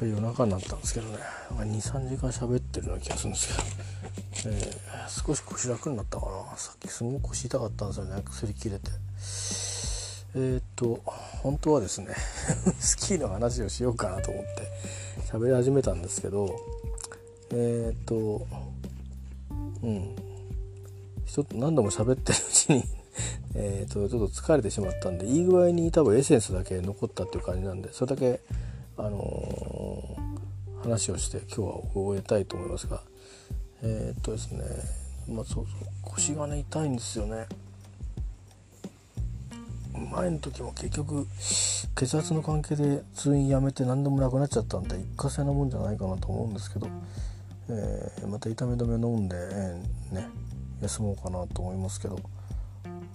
[0.00, 1.18] か夜中になったんですけどね。
[1.50, 3.48] 23時間喋ってるような気がするんです
[4.42, 6.56] けど、えー、少し腰楽になったかな。
[6.56, 8.22] さっきすごく腰痛かったんですよね。
[8.24, 8.90] 薬切れて。
[10.34, 11.02] えー、っと
[11.42, 12.14] 本当はですね
[12.78, 14.48] スキーの話をしようかなと思って
[15.26, 16.48] 喋り始めたんですけど
[17.50, 18.46] えー、っと
[19.82, 20.16] うん。
[21.26, 22.84] ちょっと何度も喋ってるうちに
[23.54, 28.40] えと、ちょっと疲れてしまったんでいい具合に多分エッセンスだけ残ったっていう感じなんでそれだけ、
[29.00, 33.00] あのー、話をして今日は終えたいと思いますが
[33.82, 34.60] えっ、とですね
[35.26, 37.46] まあそうそう腰がね痛いんですよね
[40.12, 41.26] 前の時も結局
[41.96, 46.86] 血圧の関係で通院やめて何でもなくなっちゃったんで一過性なもんじゃないかなと思うんですけど、
[47.70, 50.28] えー、また痛み止め飲んで、えー、ね
[50.82, 52.18] 休もうかなと思いますけど。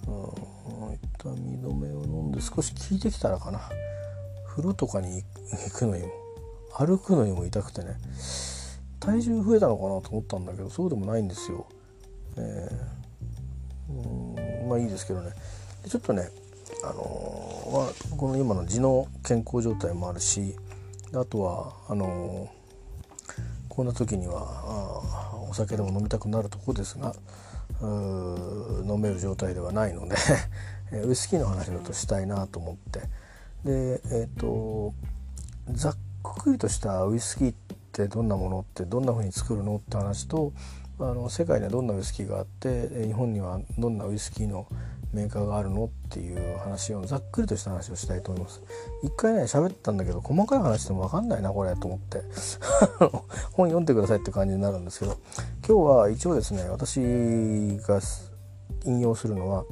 [0.08, 3.60] うん、痛み止めを飲んで少し効いてきたらかな
[4.56, 6.12] 風呂とかに行くのにも
[6.74, 7.96] 歩くのにも痛くてね
[9.00, 11.66] 体重増えたのかなと思ったんだけどそうでもないんですよ。
[12.38, 15.30] えー、うんまあいいですけどね
[15.84, 16.30] でちょっとね
[16.84, 20.56] あのー、この今の痔の健康状態もあるし
[21.14, 27.14] あとはあのー、こんな時にはあお酒でも飲みたくなるとこですが
[27.82, 30.16] 飲める状態ではないので
[31.04, 33.02] ウイスキーの話だとしたいなと思って
[33.66, 34.94] でえっ、ー、と
[35.72, 37.54] ざっくりとしたウイスキーっ
[37.92, 40.52] てどんなものってどんな風に作るのって話と
[40.98, 44.66] あの世界にはどんなウイスキーがあって日本にはどんなウイスキーの
[45.12, 48.62] メーカーがあるのっていう話をざっくりとした話をしたいと思います。
[49.02, 52.22] 一回ね喋ったんだけど細かい話でも分かんないなこれと思って。
[53.52, 55.16] 本読んでくださいって感じになるんですけど
[55.66, 57.00] 今日は一応ですね私
[57.86, 58.00] が
[58.84, 59.64] 引用するのは、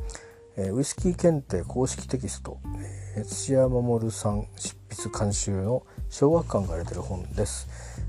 [0.56, 7.68] えウイスキー検定公式テキスト、えー、土屋守さん執筆監修の小学館が出てる本です。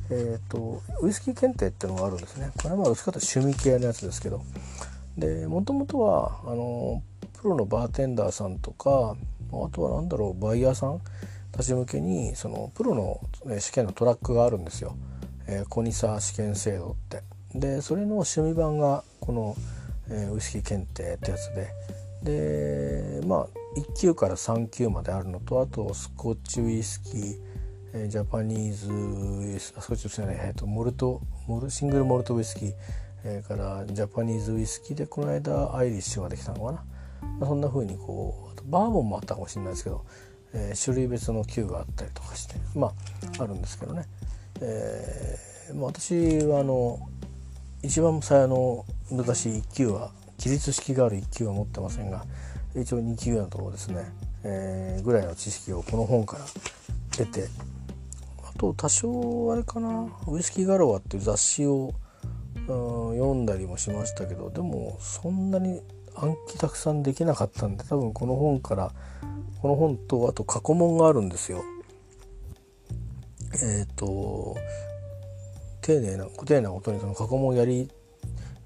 [0.10, 2.52] えっ、ー、とウイスキー検定っていうのがあるんですね。
[2.58, 4.42] これはまあどっちかと趣味系のやつですけど
[5.18, 7.04] でもともとはあの
[7.42, 9.16] プロのバーテンダーさんとか
[9.52, 11.02] あとは何だろうバイヤーさん
[11.52, 13.20] たち向けにそのプロの
[13.60, 14.96] 試験のトラックがあるんですよ、
[15.48, 17.22] えー、コニサ試験制度って。
[17.54, 19.56] でそれの趣味版がこの、
[20.10, 21.54] えー、ウイスキー検定ってやつ
[22.24, 27.36] ででまあ1級から3級まであるのとあとスコッチウイスキー、
[27.94, 32.74] えー、ジャパニーズウイスコッチウイスキーじゃない、えーと、モルトモルシングルモルトウイスキー、
[33.26, 36.86] えー、からジャパニーズウイスキーでこの間アイリッシュができたのかな。
[37.40, 40.06] まあそんな風にこうバーボンもあったかもしれないですけど、
[40.54, 42.94] えー、種類別の級があったりとかしてま
[43.40, 44.06] ああるんですけどね、
[44.62, 47.00] えー、まあ、私はあの
[47.84, 52.26] 一番最初の昔1級は起立式がある1級は持ってませんが
[52.76, 54.04] 一応2級のところですね、
[54.44, 56.46] えー、ぐらいの知識をこの本から
[57.18, 57.48] 得て
[58.44, 61.94] あと多少あれかな「ウイスキーガロア」っていう雑誌を、
[62.56, 65.82] うん、読んだりもしましたけどでもそんなに
[66.16, 68.92] 暗記たくさんできなかったんで多分この本から
[69.62, 71.64] この本とあと過去問があるんですよ。
[73.54, 74.56] えっ、ー、と
[75.82, 77.90] 丁寧な丁寧なことにその過去問をやり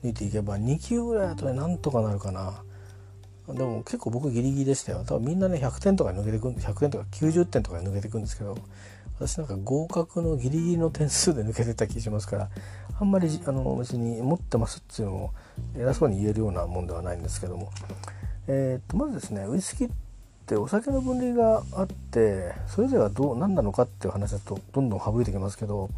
[0.04, 2.64] 抜いていけば2級ぐらいだとねなんとかなるかな。
[3.54, 5.04] でも結構僕ギリギリでしたよ。
[5.06, 8.58] 多分みんなね100点とか抜けてく100点とか90点とか抜けていくんですけど
[9.20, 12.50] 私なんか合格のギリギリの点数で抜けてた気しますから
[13.00, 15.30] あんまりあの別に持ってますっていうのを
[15.78, 17.70] 偉そうに言えるようなもんではないんですけども、
[18.48, 19.92] えー、とまずですねウイスキーっ
[20.46, 25.90] てお酒の分類があってそれぞれがどう何なのかっていう話だとどんどん省いてきますけど、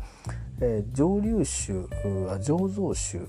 [0.59, 3.19] えー、蒸留酒あ醸造酒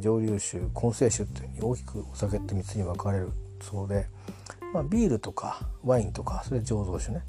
[0.00, 3.30] 蒸留酒混成酒っていうに大きくお酒って3つに分かれる
[3.60, 4.06] そうで、
[4.72, 7.22] まあ、ビールとかワインとかそれ醸造酒ね。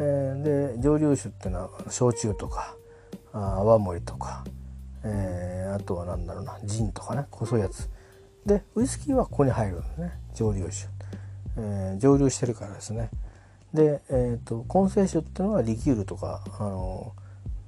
[0.00, 2.76] えー、で蒸留酒っていうのは焼酎とか
[3.32, 4.44] あ泡盛とか、
[5.04, 7.88] えー、あとは何だろうなジンとかね細いやつ。
[8.46, 10.88] でウイスキーはここに入るんですね蒸留酒、
[11.58, 13.10] えー、蒸留してるからですね。
[13.72, 17.12] で、えーと、混成酒っていうのはリキュールとかあの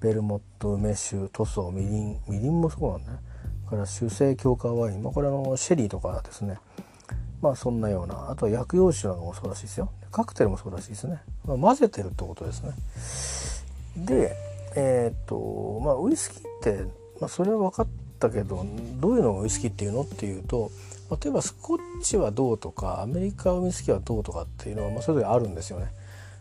[0.01, 3.19] ベルモット梅酒塗装みりんみりんもそうなんだね。
[3.65, 6.59] から酒精強化ワイン、まあ、これあのシェリーとかですね。
[7.43, 8.31] まあそんなような。
[8.31, 9.91] あとは薬用酒などもそうらしいですよ。
[10.11, 14.07] カクテルもそうらしいですね、まあ、混ぜてるってことですね。
[14.07, 14.37] で
[14.77, 16.85] えっ、とまあウイスキーって、
[17.21, 17.87] まあ、それは分かっ
[18.19, 18.65] たけど
[19.01, 20.71] どういうのがウイスキーっていうのっていうと
[21.11, 25.87] 例えばスコッチはどうとかアメリカウイスキーはどうとかっていうのは、まあ、それぞれあるんですよね。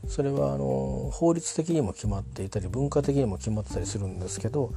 [0.08, 4.74] それはあの法律的にも決まっていたり文化的にも決まってたりするんですけど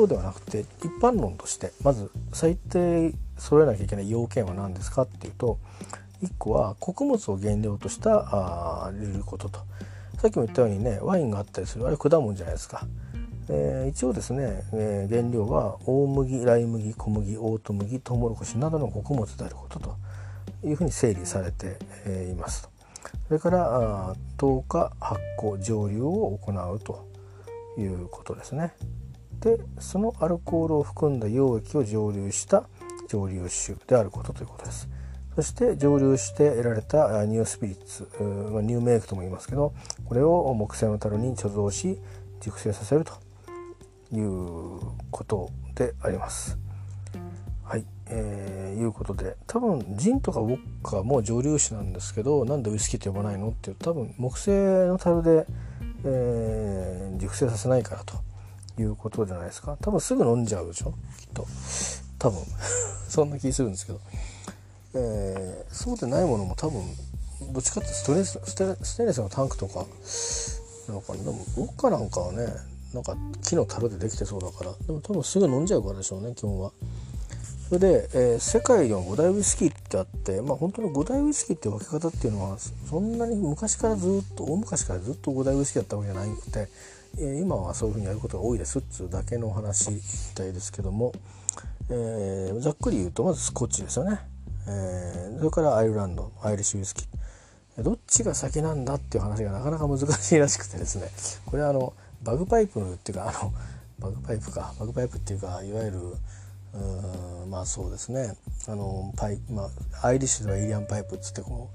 [0.00, 5.58] そうではなくて一般論としてまず最低揃えなきゃいけない要件は何ですかっていうと
[6.22, 9.60] 1個は穀物を原料としたあ入れることと
[10.18, 12.86] さっきも言ったようにねワインがあったりするあれ果物じゃないですか。
[13.50, 19.96] えー、一応ですね、えー、原料は大麦ライ麦小麦オート麦トウモロコシなどの穀物であることと
[20.64, 21.76] いうふうに整理されて、
[22.06, 22.70] えー、います
[23.26, 27.06] それからあ10日発酵蒸留を行うと
[27.76, 28.72] いうことですね。
[29.40, 32.64] でそのアルコールを含んだ溶液を蒸留した
[33.08, 34.88] 蒸留酒であることということです。
[35.34, 39.72] そして蒸留して得られたニュースピリッツ、ニューメイクとも言いますけど
[40.04, 41.98] これを木製の樽に貯蔵し
[42.40, 43.14] 熟成させると
[44.12, 46.58] いうことであります。
[47.62, 55.46] はい、えー、いうことで多分ジンとかウォッカも蒸留酒なんですけどなんでウイスキーって呼ばないのっていう多分木製の樽で、
[56.04, 58.14] えー、熟成させないからと
[58.80, 59.76] いうことじゃないですか。
[59.80, 60.92] 多分すぐ飲んじゃうでしょ？
[61.18, 61.46] きっと。
[62.18, 62.40] 多分。
[63.08, 64.00] そんな気するんですけど、
[64.94, 66.82] えー、そうでないものも多分
[67.52, 69.84] どっちかってストレスステステレスのタンクとか。
[70.88, 72.46] なのかなでもウォッカなんかはね
[72.92, 74.72] なんか木の樽でできてそうだから。
[74.86, 76.72] でも多分すぐ飲んじゃうからでしょうね基本は。
[77.68, 86.68] それで、えー、世界の五大ウイスキーってあってまあ本当に五大ウイスキーって分け方っていうのはそんなに昔からずっと大昔からずっと五大ウイスキーだったわけじゃなくて、
[87.18, 90.00] 今はそういうふうにやることが多いですっつうだけのお話み
[90.34, 91.12] たいですけども、
[91.90, 94.20] えー、ざっくり言うとまずスコッチですよね、
[94.68, 97.82] えそれからアイルランドアイリッシュウイスキー。
[97.82, 101.08] どっちが先なんだっていう話がなかなか難しいらしくてですね。
[101.46, 103.52] これはあのバグパイプっていうかあの
[103.98, 104.74] バグパイプか。
[104.78, 105.98] バグパイプっていうかいわゆる
[106.74, 108.36] うんまあそうですね。
[108.68, 109.70] あのパイ、ま
[110.02, 111.70] あ、アイリッシュではイリアンパイプっつってこ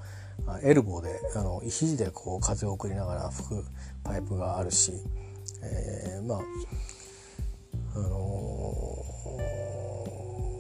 [0.48, 3.66] うエルボーであの肘でこう風を送りながら吹く
[4.04, 4.94] パイプがあるし、
[5.66, 6.40] えー、まあ
[7.96, 9.06] あの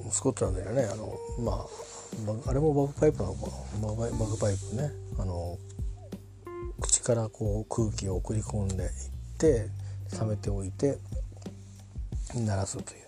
[0.08, 3.52] ー、スコットランドにはねあのまああれもバグパイプなのか。
[3.82, 4.92] なバグパイプね。
[5.20, 5.58] あの
[6.80, 8.90] 口からこう空気を送り込んでいっ
[9.38, 9.68] て
[10.20, 10.98] 冷めておいて
[12.34, 13.06] 鳴らすという。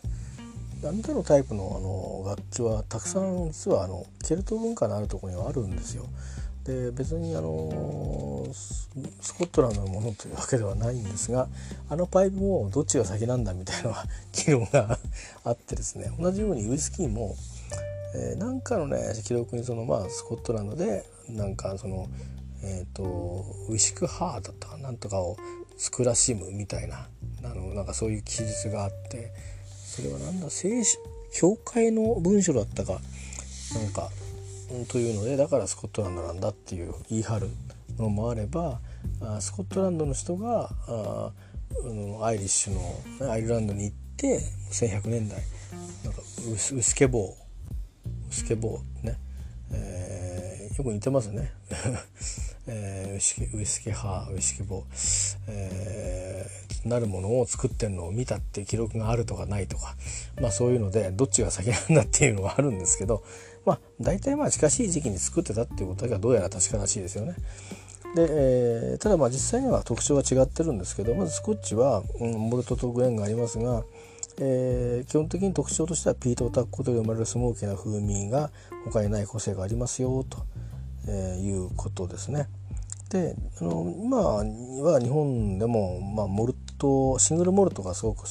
[0.87, 6.05] あの手のタイプのあの楽器はたくさん実はあのケルト文化のあるところにはあるんですよ。
[6.67, 8.89] で別にあのス
[9.37, 11.47] コットランドのものというわけではないんですが
[11.89, 14.03] あのパイプもどっちが先なんだみたいな
[14.33, 14.99] 議論が
[15.45, 17.35] あってですね同じようにウイスキーも、
[18.15, 22.07] えー、なんかのね記録にそのまあスコットランドでなんかその
[22.63, 23.03] えっ、ー、と
[23.69, 25.37] ウィシクハーだったかなんとかを
[25.77, 27.07] スクラシムみたいな
[27.45, 29.31] あのなんかそういう記述があって
[29.69, 30.99] それはなんだ聖書
[31.33, 32.99] 教会の文書だったか
[33.73, 34.09] なんか
[34.89, 37.49] というのでだからスコットランドなんだっていう言い張る
[37.97, 38.79] のもあれば
[39.39, 41.31] スコットランドの人があ
[42.21, 44.39] アイリッシュのアイルランドに行って
[44.71, 45.41] 1100年代
[46.03, 46.21] なんか
[46.51, 47.47] ウスケボー
[48.29, 49.17] ウスケボーね、
[49.71, 51.51] えー、よく似てますね。
[52.69, 54.83] えー、ウスキウイスキ派ウスキボ、
[55.47, 59.95] えー、なるものを作ってるのを見たっていう記録があるとかないとか。
[60.41, 63.23] まあそういうのでどっちが先なんだっていうのはあるんですけど
[63.67, 67.35] まあ大体まあ近しい時期に作ってたっていうことだけはどうやら確からしいですよね。
[68.15, 73.83] で、えー、ただまあ実際には特徴が違ってるんですけどまずスコッチは、うん、モルトとグエンがありますが、
[74.39, 78.49] えー、基本的に特徴としてはピートタッコで生まれるスモーキーな風味が
[78.85, 80.39] 他にない個性がありますよと。
[81.07, 82.47] えー、いうことですね。
[83.09, 88.25] であの今は日本でも、まあ、モルトシングルモルトがすごく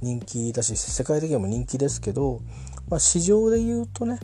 [0.00, 2.40] 人気だし世界的にも人気ですけど、
[2.88, 4.18] まあ、市場で言うとね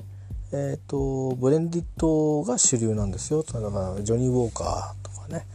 [0.53, 3.45] えーと、ブレンデッドが主流なんですよ。
[3.45, 5.47] だからジョニー・ウォーカーとかね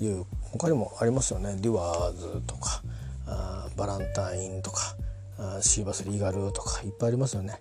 [0.00, 1.56] いう他にもありますよね。
[1.60, 2.82] デュアーズとか
[3.26, 4.94] あバランタインとか
[5.38, 7.60] あシーバス・リーガルとかいっぱいありますよね、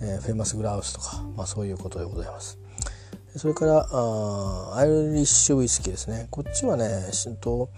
[0.00, 2.58] えー、フェイマス・グラウスとか、まあ、そういうことでございます。
[3.36, 6.28] それからあアイリッシュウイスキーですね。
[6.30, 6.88] こっちはね
[7.40, 7.68] と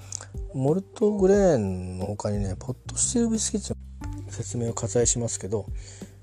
[0.53, 3.77] モルトグレーンの他にねポットスチールウイスキーっ
[4.27, 5.67] て説明を割愛しますけど、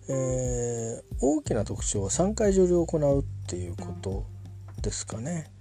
[0.10, 4.26] えー、大きな特徴は3回蒸留を行うっていうこと
[4.82, 5.52] ですかね。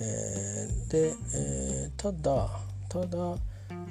[0.00, 2.48] えー、で、えー、ただ
[2.88, 3.36] ただ、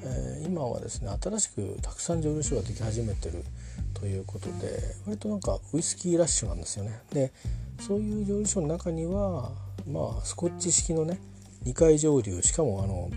[0.03, 3.43] え今はですね新しくたくさん蒸留所ができ始めてる
[3.95, 7.01] ということで割となんかウイスキーラッシュなんですよね。
[7.11, 7.31] で
[7.79, 9.51] そういう蒸留所の中には
[9.87, 11.19] まあスコッチ式のね
[11.65, 13.09] 2回蒸留しかもあの、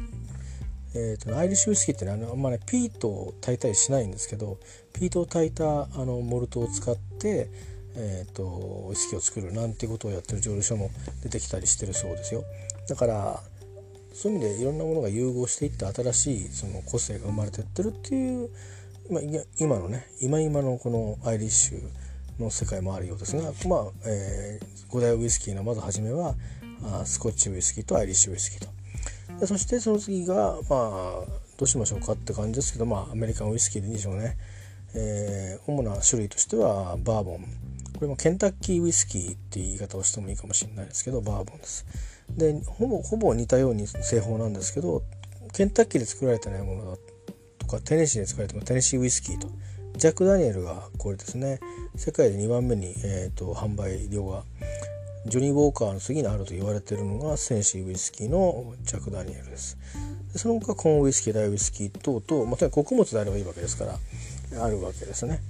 [0.94, 4.58] えーと、アイリッシュウイスキーってねあんまねピートを炊いたりしないんですけど
[4.92, 7.48] ピートを炊いたあのモルトを使って、
[7.96, 10.90] えーと、ウイスキーを作るなんてことをやってる蒸留所も
[11.22, 12.44] 出てきたりしてるそうですよ。
[12.88, 13.40] だから
[14.12, 18.48] そういう意味でいろんなものが融合していって新しいその個性が生まれてってるっていう
[19.10, 19.20] 今
[19.58, 26.34] 今のね今今のこのアイリッシュの世界もあるようですが、まあえー、5大ウイスキーのまず初めは
[26.84, 28.73] あスコッチウイスキーとアイリッシュウイスキーと。
[29.40, 34.36] でそしてその次がまあどうしましょうかって感じですけどまあアメリカンウイスキーでいいでしょうね、
[34.94, 37.44] えー、主な種類としてはバーボン。
[37.94, 41.86] これもケンタッキーウイスキーっていう言い方をしてもいいかもしれないですけどバーボンです。
[42.30, 45.02] でほぼほぼ似たように製法なんですけど
[45.52, 46.96] ケンタッキーで作られてないものだ
[47.58, 49.48] とかテネシーで作られてもテネシーウイスキーと。
[49.96, 51.60] ジャック・ダニエルがこれですね。
[51.94, 54.42] 世界で2番目に、えーと、販売量が
[55.26, 59.78] ジョニー・ウォーカーの次にあると言われているのがセンシーウイスキーのジャック・ダニエルです。
[60.32, 65.40] でその他コーンウイスキー大ウイスキー等々、まあ、穀物であればいいわけですからあるわけですね、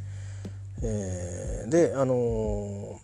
[0.83, 3.00] えー、であの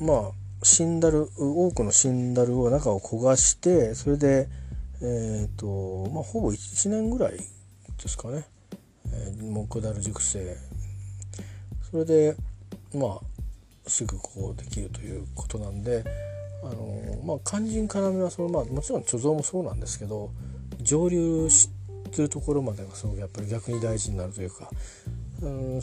[0.00, 0.32] ー、まあ
[0.62, 4.48] シンダル多くのシンダルを中を焦がしてそれで
[5.00, 7.44] えっ、ー、とまあほぼ1年ぐらいで
[8.08, 8.44] すかね、
[9.06, 10.56] えー、木ダル熟成。
[11.90, 12.36] それで
[12.92, 13.37] まあ
[13.88, 16.04] すぐこうできるということなんで
[16.62, 20.30] あのまあ肝心要はその、まあ、もちろん貯蔵もそうなんですけど
[20.80, 21.68] 蒸留し
[22.10, 24.70] てるところまでがすごくやっぱり逆に大事になるというか
[25.42, 25.80] うん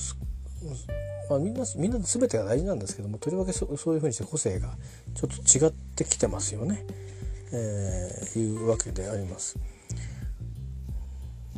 [1.30, 4.70] まあ、みんなみんな全てが大事なんですけどもとりわけそそういうふうにして個性が
[5.16, 6.86] ちょっと違ってきてますよね、
[7.52, 9.58] えー、いうわけであります。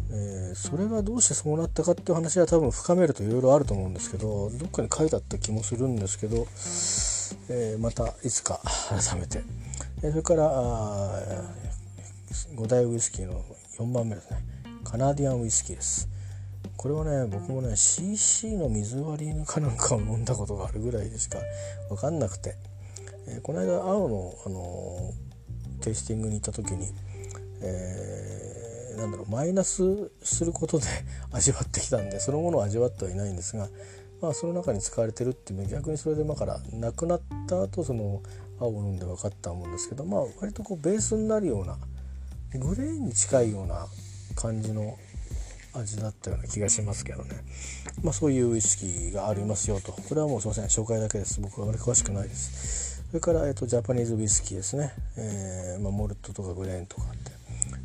[0.10, 6.48] えー、それがどうしてそうなったかっていう話は多分深めるといろいろあると思うんですけどどっかに書いてあった気もするんですけど、
[7.50, 9.44] えー、またいつか改めて、
[10.04, 10.48] えー、それから
[12.56, 13.44] 5大ウイスキーの
[13.78, 14.38] 4番目ですね。
[14.84, 16.08] カナディアンウイスキーです。
[16.78, 21.40] これはね僕もね CC の水割りかなんかを飲んだことがあるぐらいでしか
[21.90, 22.56] 分かんなくて、
[23.28, 26.88] えー、この間青の、あのー、テイスティングに行った時に、
[27.62, 28.67] えー、
[28.98, 30.86] なんだろうマイナスすることで
[31.32, 33.68] 味わってきたんでそのものを味わってはいないんですが、
[34.22, 38.22] まあ、その中に使われてるっていう逆にそれで今からなくなった後その
[38.60, 41.78] 青を飲んで分かったと思うんですけどまあ割とこうベースになるような
[42.60, 43.86] グレーに近いような
[44.36, 44.98] 感じの
[45.74, 47.36] 味だったような気がしますけどね。
[48.02, 49.92] まあそういうウイスキーがありますよと。
[49.92, 50.66] これはもうすいません。
[50.66, 51.40] 紹介だけです。
[51.40, 53.04] 僕はあまり詳しくないです。
[53.08, 57.04] それから、えーと、ジャパニーズウイスキーですね、えー、まあ、モルトとかグレーンとか。
[57.04, 57.32] って、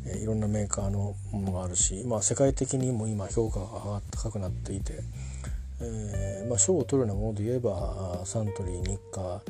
[0.05, 4.99] え、いろんなメーカーのものがあるし、まあ、世界的にも今評価が高くなっていて、
[5.81, 9.41] えー、まあ、賞を取るようなもので言えばサントリー日課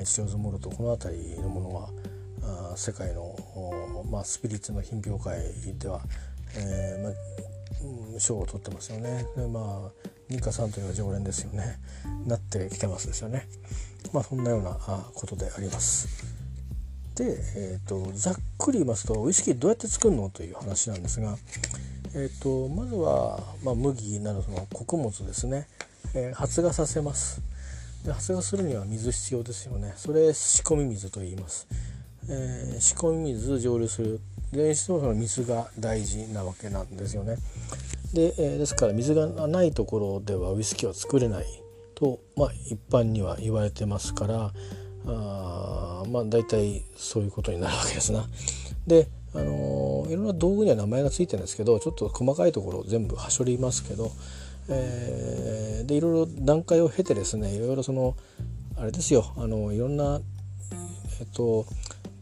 [0.00, 3.36] イチオズモルトこの辺りのものは世界の、
[4.10, 5.40] まあ、スピリッツの品評会
[5.78, 6.00] では、
[6.56, 7.10] えーま
[8.16, 9.26] あ、賞を取ってますよね。
[9.36, 11.78] でまあ日課さんというのは常連ですよね。
[12.26, 13.46] なってきてますですよね。
[14.12, 14.72] まあそんなような
[15.14, 16.08] ことであります。
[17.14, 21.36] で、えーと、ざっくり言いますとウイスキーどうやって作るのという話なんですが、
[22.14, 25.68] えーと、まずは、まあ、麦などの穀物ですね、
[26.14, 27.40] えー、発芽させます。
[28.04, 29.94] で発芽するには水必要ですよね。
[29.96, 31.66] それ仕込み水と言います、
[32.28, 34.20] えー、仕込み水蒸留する。
[34.52, 37.36] でその水が大事なわけなんですよね。
[38.12, 41.46] で,、えー、ですから水がないところではウイスキーは作れない
[41.94, 44.52] と、まあ、一般には言われてますから
[45.06, 48.26] あまあ大体そういうことになるわけですな。
[48.86, 54.12] であのー、いろんな道具には名前が付いてるんですけどちょっと細かいところを全部はしょりますけど、
[54.68, 58.14] えー、でいろいろ段階を経てですねいろいろその
[58.76, 60.20] あれですよあのいろんな
[61.20, 61.66] えっと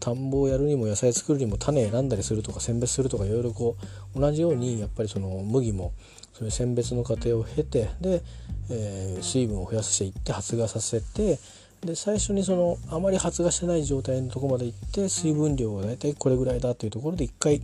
[0.00, 3.76] 田んぼをやるにも野菜作るにも種選んだりするとか選別するとかいろいろこ
[4.16, 5.92] う同じようにやっぱりその麦も
[6.32, 8.22] そういう選別の過程を経てで、
[8.70, 11.38] えー、水分を増やしていって発芽させて
[11.84, 17.60] で最初にそのあまり発芽してない状態のとこまで行って水分量が大体これぐらいだというところで一回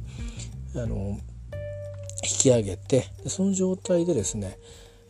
[0.74, 1.18] あの
[2.22, 4.58] 引き上げてでその状態でですね、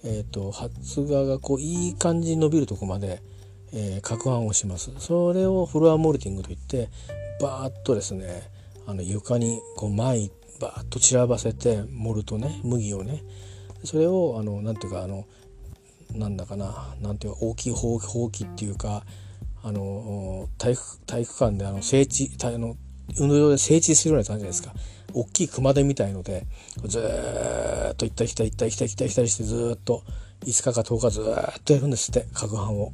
[0.05, 3.23] えーと、発芽がこういい感じに伸びるとこまで
[3.73, 4.91] えー、攪拌をします。
[4.99, 6.89] それをフロアモルティングといって
[7.41, 8.51] バーッとですね
[8.87, 13.23] あの床にこう前バーッと散らばせてモルトね麦をね
[13.85, 15.27] それをあのなんていうかあの
[16.15, 19.05] なんだかななんていうか大きいほうきっていうか
[19.63, 22.77] あの体育体育館であの整地あの
[23.19, 24.73] 運動場で整地するような感じじゃないですか
[25.15, 26.47] 大きい熊手みたいので
[26.85, 30.03] ずっと行ったり来たり行ったり来たり来たり来たりしてずっと
[30.43, 32.93] 5日か10日ずっとやるんですって攪拌を。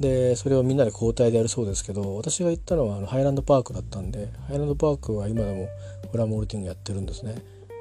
[0.00, 5.68] でそれをみんなで交代でやるそうですけど私が行ったのはあのハイランドパークだったんでハイランドパークは今でも
[6.12, 7.36] フラモルティングやってるんですね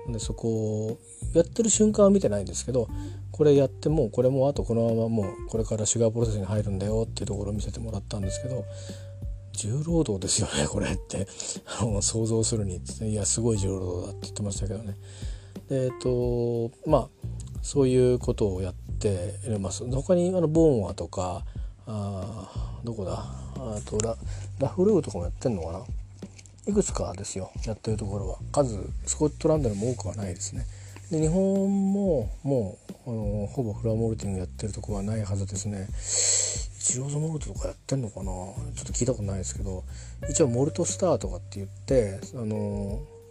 [0.07, 0.47] でそこ
[0.87, 0.99] を
[1.33, 2.87] やってる瞬間は見てないんですけど
[3.35, 8.63] これやってもこれもあとこのままもうこれからシュガープロセスに入るんだよっていうところを見せてもらったんですけど
[9.51, 11.27] 重労働ですよねこれって。
[12.01, 12.79] 想像するに。
[13.01, 14.95] いやすごい重労働だって言ってましたけどね。
[15.69, 17.09] えっとまあ
[17.61, 21.43] そういうことをやってます他にあのボーンアとか
[21.87, 23.25] あどこだ？
[23.57, 24.15] あとラ
[24.59, 25.85] ラフルーとかもやってんのかな？
[26.67, 28.39] いくつかですよやってるところは。
[28.53, 30.65] 数スコットランドにも多くはないですね。
[31.11, 35.87] で日本ももうあのほぼフラモルティングやってるとこはないはずですね。
[36.79, 38.25] 一ローズモルトとかやってんのかな？
[38.25, 39.83] ちょっと聞いたことないですけど。
[40.29, 42.55] 一応モルトスターとかって言ってあの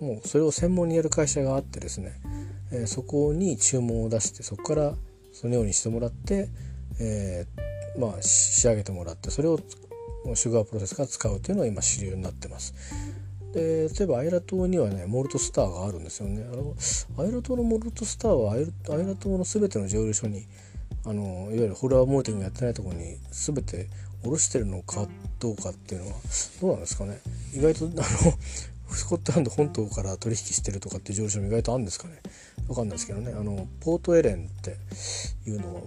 [0.01, 2.13] もうそれを専門にやる会社があってですね、
[2.73, 4.95] えー、そこに注文を出してそこから
[5.33, 6.49] そのようにしてもらって、
[7.01, 9.59] えー、まあ仕上げてもらってそれを
[10.35, 12.75] シュガープロセスから使うというのが今主流になってます。
[13.55, 16.45] で例えばアイラ島にはねモルトスターがあるんですよね。
[16.53, 16.75] あの
[17.25, 18.67] アイラ島のモルトスターはアイ
[19.07, 20.45] ラ島の全ての蒸留所に
[21.07, 23.87] あのいわゆるホラーモルティングやってないところに全て
[24.25, 25.07] 卸してるのか
[25.39, 26.15] どうかっていうのは
[26.61, 27.21] どうなんですかね。
[27.55, 28.05] 意外とあの
[28.89, 32.15] スコットランド本島から取引してるとかっていう上昇も意外とあるんですかね。
[32.67, 33.33] 分かんないですけどね。
[33.39, 34.77] あのポートエレンって
[35.49, 35.81] いうのは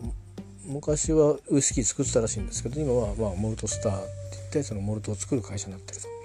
[0.65, 6.16] 昔はウイスキー作ってたらしいんですけど今はまあモルトスターって言ってそのモルトを作る会社になってると。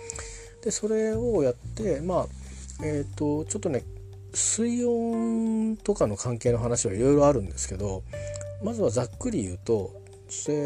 [0.62, 2.26] でそれをやってまあ
[2.84, 3.84] えっ、ー、とちょっとね
[4.34, 8.02] 水温とかの関係の話はいろいろあるんですけど
[8.62, 9.90] まずはざっくり言うと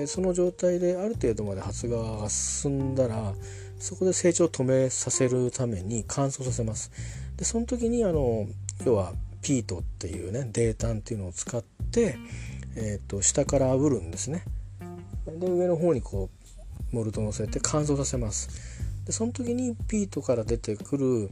[0.06, 3.34] その状態である程度まで発芽が進んだら
[3.78, 6.90] そこで成長を止めさせるために乾燥させます。
[7.36, 8.46] でその時にあの
[8.84, 9.12] 要は
[9.42, 12.16] ピートっていうね泥炭っていうのを使って、
[12.76, 14.44] えーと、下から炙るんですね。
[15.26, 16.30] で上の方にこ
[16.92, 18.48] うモルト乗せて乾燥させます。
[19.06, 21.30] でその時にピートから出てくる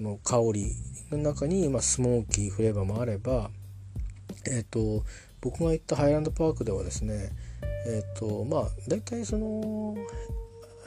[0.00, 0.74] の香り
[1.10, 3.50] の中に、まあ、スモーキーフレーバーもあれば、
[4.46, 5.04] えーと、
[5.40, 7.30] 僕が行ったハイランドパークではですね
[7.86, 9.96] えっ、ー、とまあ大体その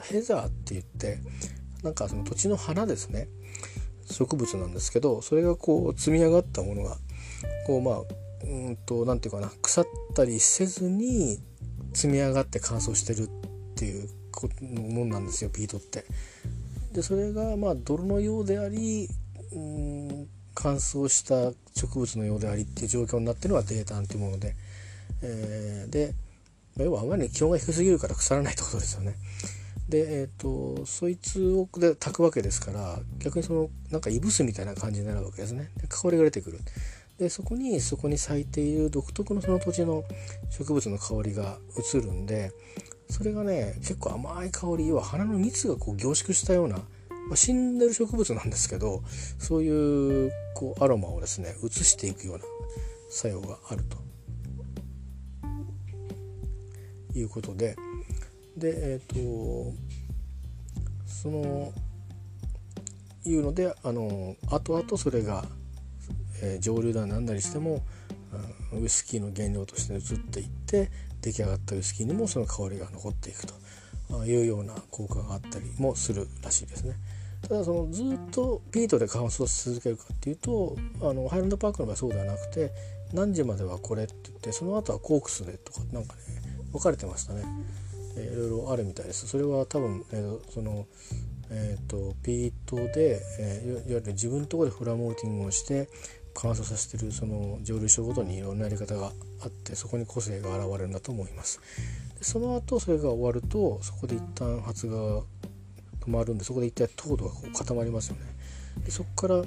[0.02, 1.18] ヘザーって言って
[1.82, 3.28] なんかその土地の花ですね。
[4.10, 6.96] 植物なんですけどそれがこう積み上がったものが
[7.66, 8.02] こうまあ
[8.44, 11.38] うんと何て言うかな腐ったりせずに
[11.92, 13.28] 積み上がって乾燥してるっ
[13.74, 14.08] ていう
[14.60, 16.04] もんなんですよピートって。
[16.92, 19.08] でそれがまあ泥のようであり
[19.52, 24.54] うん乾燥した植物のようでありっていう状況になってるのがデータンっていうもので、
[25.22, 26.14] えー、で
[26.78, 29.14] 要はあまり気温が低すぎるから腐らないってことですよね。
[29.88, 36.58] でえっ、ー、とそいつをで炊くわけですから逆にそのなんかいぶすみたいな感じになるわけですねで香りが出てくる
[37.18, 40.02] でそこにそこに咲いている独特のその土地の
[40.50, 42.52] 植物の香りが移るんで
[43.08, 46.82] それがね結構甘い香り要は花の蜜がこう凝縮したような、ま
[47.32, 49.02] あ、死んでる植物なんですけど
[49.38, 52.44] そういうこうアロマをですね移していくような
[53.10, 54.06] 作用があると。
[57.18, 57.76] いうことで。
[58.56, 59.74] でえっ、ー、と
[61.06, 61.72] その
[63.24, 65.44] いうのであの後々それが、
[66.42, 67.82] えー、蒸留だなんだりしても
[68.72, 70.90] ウイスキーの原料として移っていって
[71.26, 73.44] 出来上がったウイスキーにもその香りが残っていく
[74.08, 76.94] というような効果があったりもするらしいですね。
[77.42, 82.72] ただそのずっとピートで乾燥し続けるかっていうとあのハイランドパークの場合そうではなくて
[83.12, 86.20] 何時まではこれって言ってその後はコークスでとかなんかね
[86.72, 87.42] 分かれてましたね。
[88.16, 89.26] えいろいろあるみたいです。
[89.26, 90.86] それは多分、えー、その
[91.50, 95.88] えーと、ピートで、えー、いわゆる自分のところでフラモーティングをして
[96.38, 99.10] 乾燥させてるその蒸留所ごとにいろんなやり方が
[99.42, 101.60] あってそこに個性が現れるんだと思います。
[102.18, 105.22] でその後それが終わるとそこで一旦発芽が
[106.00, 108.22] 止まるんでそこで一体糖度がこう固まりますよね。
[108.84, 109.42] でそこから、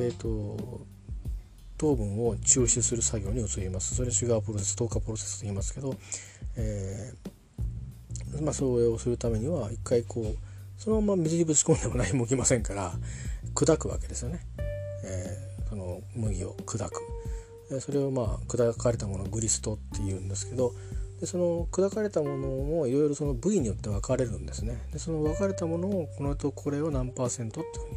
[0.00, 0.80] えーと、
[1.76, 3.94] 糖分を抽出する作業に移ります。
[3.94, 5.94] それシュガープロセス糖化プロセスと言いますけど、
[6.56, 7.38] えー
[8.42, 10.36] まあ、それをするためには一回こう
[10.80, 12.92] そのまま水にぶち込んでも何も起きませんから
[13.54, 14.40] 砕くわけですよね、
[15.04, 17.02] えー、その麦を砕く。
[17.80, 20.72] それをまあ砕かれたものをグリストっていうんですけど
[21.20, 24.80] でその砕かれたものもいろいろその部位によって分かれるんですね。
[24.92, 27.96] でその分かれたものをこのとこれを何パーセントっていうふうに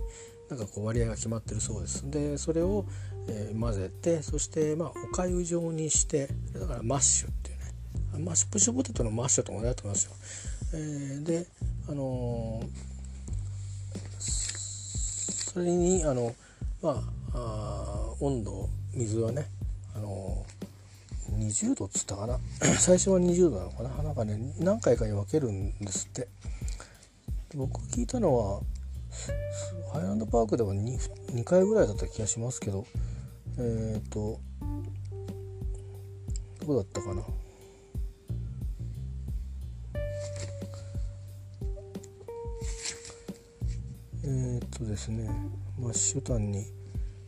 [0.49, 2.09] なんかこう割合が決まってるそうです。
[2.09, 2.85] でそれを、
[3.27, 8.25] えー、混ぜてそしてまあおかゆ状にしてだからマッシュっていうね。
[8.25, 10.11] マッシュ、マッシュポテトのマッシュと同じだと思いますよ。
[10.73, 11.45] えー、で
[11.87, 16.35] あのー、それにあの
[16.81, 19.45] まあ温度水はね
[19.95, 22.39] あのー、20度っつったかな。
[22.79, 23.89] 最初は20度なのかな。
[24.03, 26.27] なんかね何回かに分けるんですって。
[27.55, 28.61] 僕聞いたのは
[29.91, 30.97] ハイランドパークでは 2,
[31.33, 32.85] 2回ぐらいだった気がしますけど
[33.57, 34.39] えっ、ー、と
[36.61, 37.21] どこだったかな。
[44.23, 45.27] えー、とですね。
[45.81, 46.65] マッシュタンに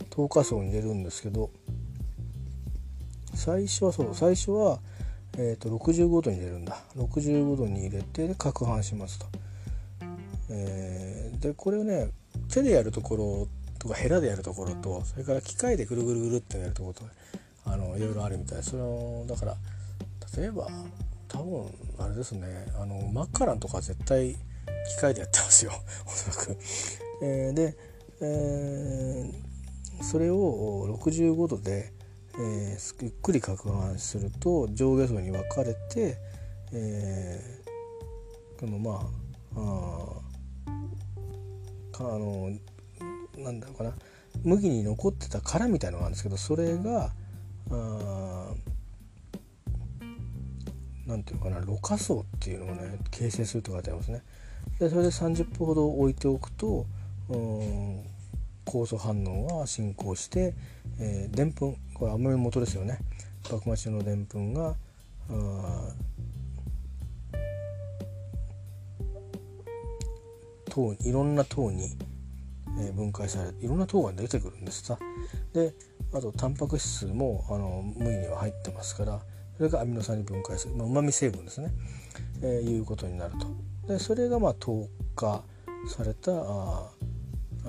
[0.10, 1.50] 糖化層に入れるんですけど
[3.34, 4.80] 最初はそう最初は、
[5.38, 6.78] えー、と65度に入れるんだ。
[6.96, 9.26] 65度に入れてで攪拌しますと、
[10.52, 12.10] えー、でこれをね
[12.50, 13.48] 手でやるところ
[13.80, 17.04] とかヘラでやるところとそれから機械でぐるぐるぐるってやるところと
[17.66, 18.64] あのいろいろあるみたい。
[18.64, 19.56] そのだから
[20.38, 20.68] 例えば
[21.28, 21.66] 多分
[21.98, 24.36] あれですねあのマッカランとか絶対
[24.86, 25.72] 機械でやってますよ。
[26.06, 26.58] おそらく。
[27.22, 27.76] えー、で、
[28.26, 31.92] えー、それを65度で、
[32.36, 36.18] えー、ゆっくり攪拌すると上下層に分かれて、
[36.72, 39.10] えー、このま
[39.56, 39.60] ああ
[41.98, 42.50] かあの
[43.38, 43.94] なんだろうかな
[44.44, 47.12] 麦に残ってた殻みたいのがあるんですけどそれが
[47.70, 48.54] あ
[51.06, 54.24] なんていうかなろ過層っていうのをね形成すると書いてありますね。
[54.80, 56.86] でそれで30分ほど置いておくと
[58.66, 60.54] 酵素反応が進行して
[60.98, 63.00] でんぷんこれ甘み元ですよね。
[63.50, 64.76] 麦末のでんぷんが
[70.70, 71.96] 糖いろんな糖に
[72.96, 74.98] 分解されいろんな糖が出てくるんですさ。
[75.54, 75.74] で
[76.14, 79.20] あとタンパク質もあの麦には入ってますから
[79.58, 81.72] それがアミノ酸に分解するうまみ成分ですね、
[82.42, 83.48] えー、いうことになると。
[83.88, 85.44] でそれがまあ透過
[85.88, 86.92] されたああ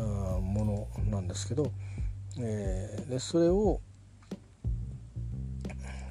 [0.00, 1.70] ものなんですけど、
[2.38, 3.80] えー、でそれを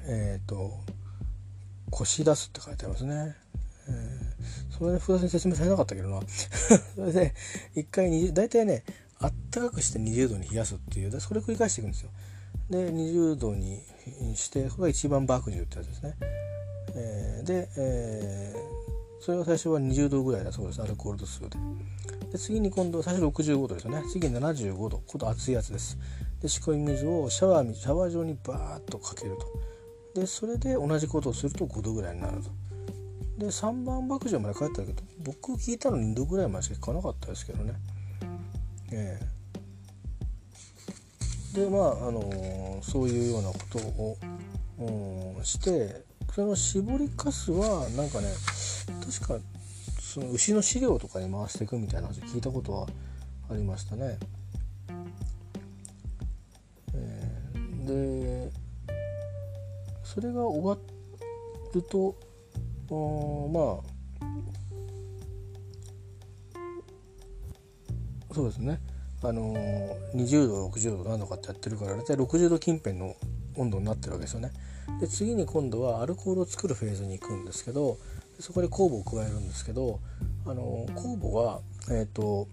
[0.06, 0.78] えっ、ー、と
[1.90, 3.36] 「こし出す」って書いてありますね。
[3.86, 6.20] えー、それで複雑に説明されなかったけどな
[6.96, 7.34] それで
[7.74, 8.82] 一回大体ね
[9.18, 12.10] あったかくして20度に冷やすっていうでそれ繰り返していくんですよ。
[12.70, 13.82] で20度に
[14.34, 16.14] してこれが一番爆重ってやつですね。
[16.94, 18.73] えー、で、えー、
[19.24, 20.82] それが最初は20度ぐらいだそうです。
[20.82, 21.48] アルコール度数で。
[22.30, 24.02] で次に今度最初65度ですよね。
[24.12, 25.02] 次に75度。
[25.06, 25.96] 今度熱いやつです。
[26.42, 29.38] で仕込み水をシャワーシャワー状にバーッとかける
[30.14, 30.20] と。
[30.20, 32.50] でそれで同じことをすると5度ぐらいになると。
[33.38, 37.72] で3番爆上まで帰ったけど僕聞いたの2度ぐらいまでしか聞かなかったですけどね。
[38.92, 39.26] ええ。
[41.54, 44.18] ー、でまああのー、そういうようなことを、
[45.38, 46.02] うん、して
[46.34, 48.28] その絞りかすはなんかね
[48.86, 49.38] 確か
[50.00, 52.86] その牛の飼料とかに回していくみたいな話聞いたことは
[53.50, 54.18] ありましたね。
[56.94, 58.52] えー、で
[60.04, 60.78] それが終わ
[61.74, 62.14] ると
[63.52, 63.94] まあ
[68.34, 68.80] そうですね
[69.22, 69.54] あの
[70.14, 73.16] 20度60度何度かってやってるから大体60度近辺の
[73.56, 74.52] 温度になってるわけですよね。
[75.00, 77.98] で次に今度はアルコールを作るフェーズに行くんですけど
[78.40, 80.00] そこで酵母を加えるんですけど
[80.46, 82.48] あの酵母はえ、ー、と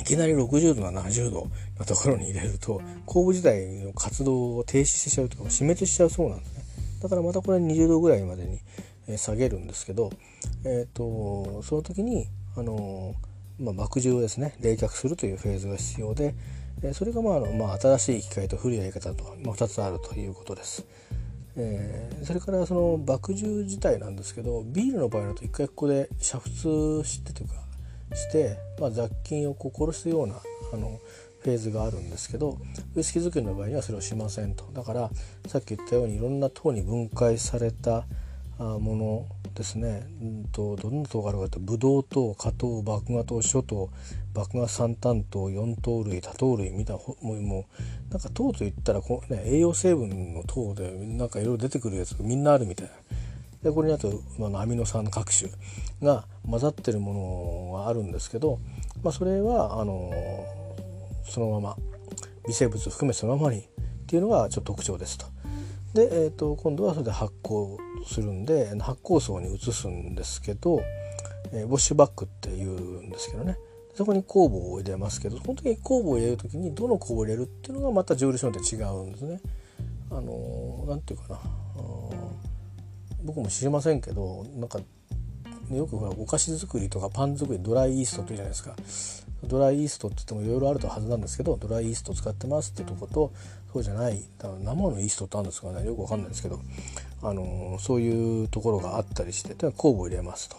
[0.00, 6.64] いきなり60度70度のところに入れると酵母自体の活動を停止しちゃうとか死滅しちゃうそうなんですね
[7.02, 10.10] だからまたこれ20度ぐらいまでに下げるんですけど、
[10.64, 13.14] えーと、その時にあの、
[13.60, 16.34] まあ、膜汁をですね冷却するというフェーズが必要で
[16.92, 20.84] それがまああの、まあ、新しい機械と古いやり方と、まあ、2つあるということです。
[21.56, 27.54] えー、それからその麦汁自体なんですけどビールの場合だと一回ここで煮沸してというか
[28.14, 30.36] して、まあ、雑菌をこう殺すような
[30.72, 31.00] あの
[31.40, 32.58] フェーズがあるんですけど
[32.96, 34.64] ウイスキー作りの場合にはそれをしませんと。
[34.72, 35.10] だから
[35.46, 38.06] さっき言ったようにいろんな糖に分解された
[38.58, 43.90] ものですね、うんと、どんな糖があるかとブドウ糖果糖麦芽糖諸糖
[44.34, 47.66] 麦芽三炭糖四糖類多糖類みたいなもうも
[48.08, 52.92] うなんか糖といったらこう、ね、栄養成分の糖でなんかいろいろ出てくるやつがみんなあるみたいな。
[53.62, 55.50] でこれにあと、まあ、アミノ酸各種
[56.02, 58.58] が混ざってるものがあるんですけど、
[59.02, 60.12] まあ、それはあの
[61.24, 61.76] そのまま
[62.46, 63.62] 微生物を含めそのままにっ
[64.06, 65.26] ていうのがちょっと特徴ですと。
[65.94, 70.82] で、えーと、今度はそれで発酵するんで発酵層に移すんですけど、
[71.52, 73.56] えー、ウォッシュバッグっていうんですけどね。
[73.94, 79.40] そこに酵母を入れますけどその時に酵母を入れる時にどの酵母を入れるっていうのがまた蒸留所によって違うんですね。
[80.10, 81.40] あのー、て言うかな。
[83.22, 84.80] 僕も知りませんけどなんか
[85.70, 88.76] よくほらお菓子作りとかパン作りドライイーストっていうじゃないですか。
[89.44, 93.32] ドライイーストって言ってもいろいろあるはずなんですけどドライイースト使ってますってとこと
[93.72, 95.86] そうじゃない生のイーストってあるんですかね。
[95.86, 96.60] よくわかんないですけど、
[97.24, 100.56] あのそういうところがあったりして酵母を入れますと。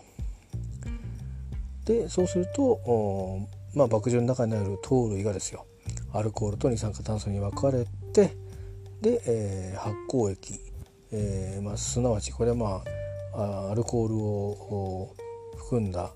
[1.86, 5.65] でそうするとまあ麦汁の中にある糖類がですよ。
[6.12, 8.36] アルコールと二酸化炭素に分かれて
[9.01, 10.60] で、えー、発酵液、
[11.12, 12.84] えーまあ、すなわちこれはま
[13.34, 15.13] あアルコールを
[15.58, 16.12] 含んだ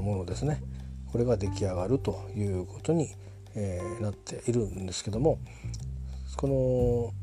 [0.00, 0.62] ものですね。
[1.10, 3.10] これが出来上がるということに、
[3.54, 5.38] えー、なっているんですけども
[6.38, 7.21] この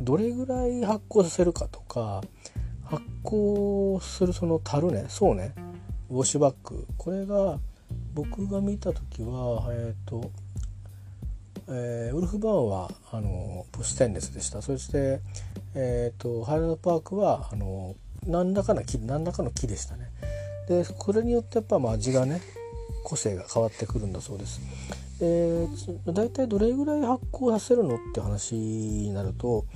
[0.00, 2.22] どれぐらい発酵させるかとか
[2.84, 5.54] 発酵するその樽ねそうね
[6.10, 6.86] ウォッシュバッグ。
[6.98, 7.58] これが
[8.12, 10.30] 僕が見た時はえっ、ー、と、
[11.68, 14.60] えー、ウルフバーンはあのステンレスでした。
[14.60, 15.20] そして、
[15.74, 17.94] えーと、ハイランドパークはあの
[18.26, 20.10] 何らかの木何らかの木でしたね。
[20.68, 22.42] でこれによってやっぱ味がね
[23.02, 24.60] 個性が変わってくるんだそうです。
[25.20, 29.66] えー、だいたいどれぐらい発酵させるのって話になると、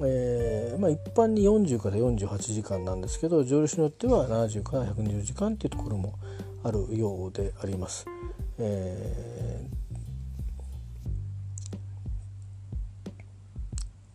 [0.00, 6.14] えーまあ、一般に40から48時間なんですけど蒸留酒によっては70から120時間っていうところも
[6.64, 8.06] あるようであります。
[8.58, 9.66] え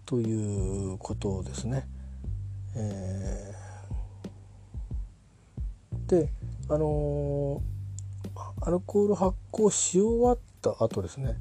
[0.06, 1.88] ー、ということですね。
[2.76, 6.30] えー、で
[6.70, 7.77] あのー、
[8.68, 11.38] アルコール発酵し終わった後ですね。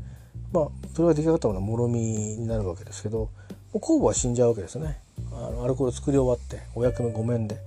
[0.52, 3.30] まあそれが出来上がったものはもろみになるわけですけど
[3.74, 5.00] 酵母は死んじゃうわけですね。
[5.32, 7.58] あのアルコール作り終わってお役目ごめんで。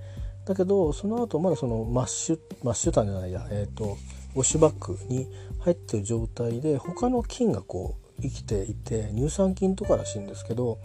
[0.46, 3.46] だけどその後まだそのマッシュマッシュタンじゃないや。
[3.50, 3.98] えっ、ー、と
[4.34, 5.26] ウォッシュバッグに
[5.58, 10.78] 入ってる状態で他の菌がこう生きていて乳酸菌とからしいんですけど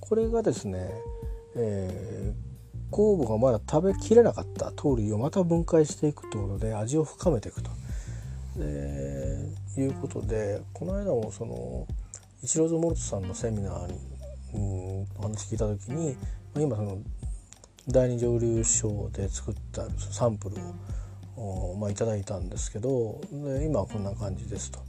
[0.00, 0.90] これがですね、
[1.54, 7.81] えー、酵母がまだ食べきれなかった糖類をまた分解していくということで味を深めていくと。
[8.56, 11.86] でいうことでこの間もその
[12.42, 13.98] イチローズモルトさんのセミナーに
[14.54, 16.16] うんお話聞いた時に
[16.56, 16.98] 今その
[17.88, 20.56] 第二蒸留所で作ったサンプル
[21.36, 24.80] を、まあ、いただいたんですけどで今はこんな感じですと。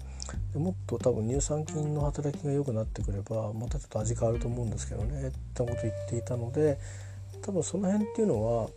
[0.54, 6.78] でもっと多分乳酸菌の働きが良くなってくればまたちょっと味変わると思うんですけどねってこと言っていたので
[7.41, 8.69] 多分その辺っていうのは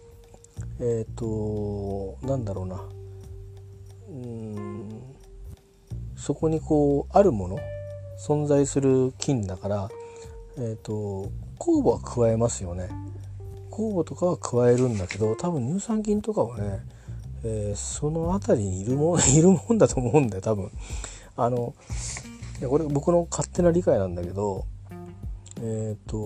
[0.80, 2.82] えっ、ー、となんだろうな
[4.08, 5.02] うん。
[6.16, 7.58] そこにこうあるもの
[8.18, 9.88] 存在する菌だから
[10.58, 12.88] え、ー、と酵母は加えますよね。
[13.70, 16.80] 酵母とかは加えるんだけど多分乳酸菌とかはね、
[17.44, 20.70] えー、その辺りにいるもん いるもんだと思うんだよ多分。
[21.36, 21.74] あの
[22.68, 24.64] これ僕の勝手な理解なんだけど
[25.60, 26.16] えっ、ー、と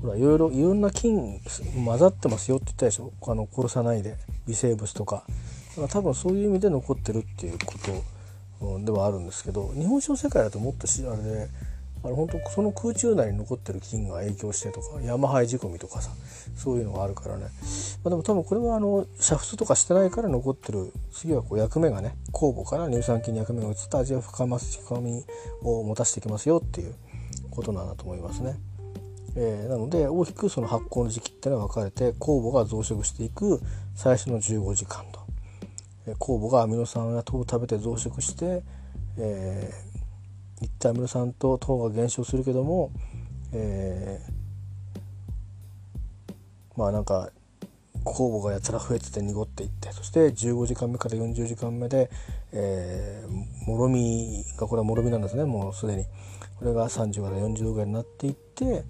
[0.00, 1.38] ほらいろいろいろんな菌
[1.84, 3.12] 混ざってますよって言ったでしょ？
[3.26, 4.16] あの殺さないで。
[4.46, 5.24] 微生物とか。
[5.86, 7.74] 多分そういう意味で残ってるっていうこ
[8.60, 11.48] とではあるんですけど日本酒の世界だともっとしあれで
[12.04, 16.10] あの本当その空中内に残ってる菌が影響してとか山灰仕込みとかさ
[16.56, 17.46] そういうのがあるからね、
[18.04, 25.24] まあ、でも多分これはあの煮沸とかしてないから残ってる次はこう役目がね酵母から乳酸菌に役目が移った味を深ます深み
[25.62, 26.94] を持たせていきますよっていう
[27.50, 28.56] ことなんだと思いますね。
[29.36, 33.60] えー、なので大きくその発酵の時期っていうのは分かれて酵母が増殖していく
[33.94, 35.17] 最初の15時間と、
[36.14, 38.62] 酵母がアミノ酸や糖を食べて増殖して、
[39.18, 42.90] えー、一体アミノ酸と糖が減少するけども、
[43.52, 47.30] えー、まあなんか
[48.04, 52.10] 酵母がやたら増えてて濁っていってそして15時間目から40時間目で、
[52.52, 55.44] えー、もろみがこれはもろみなんですね。
[55.44, 56.04] もうすでに。
[56.58, 58.84] これが30から40度ぐらいになっていって、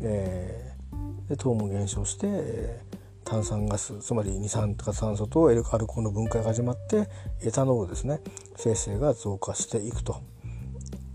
[0.00, 2.96] えー、で糖も減少して、えー、
[3.32, 7.08] 炭酸ガスつまり二酸化炭素とアルコールの分解が始まって
[7.40, 8.20] エタノールですね。
[8.56, 10.20] 生成が増加していくと、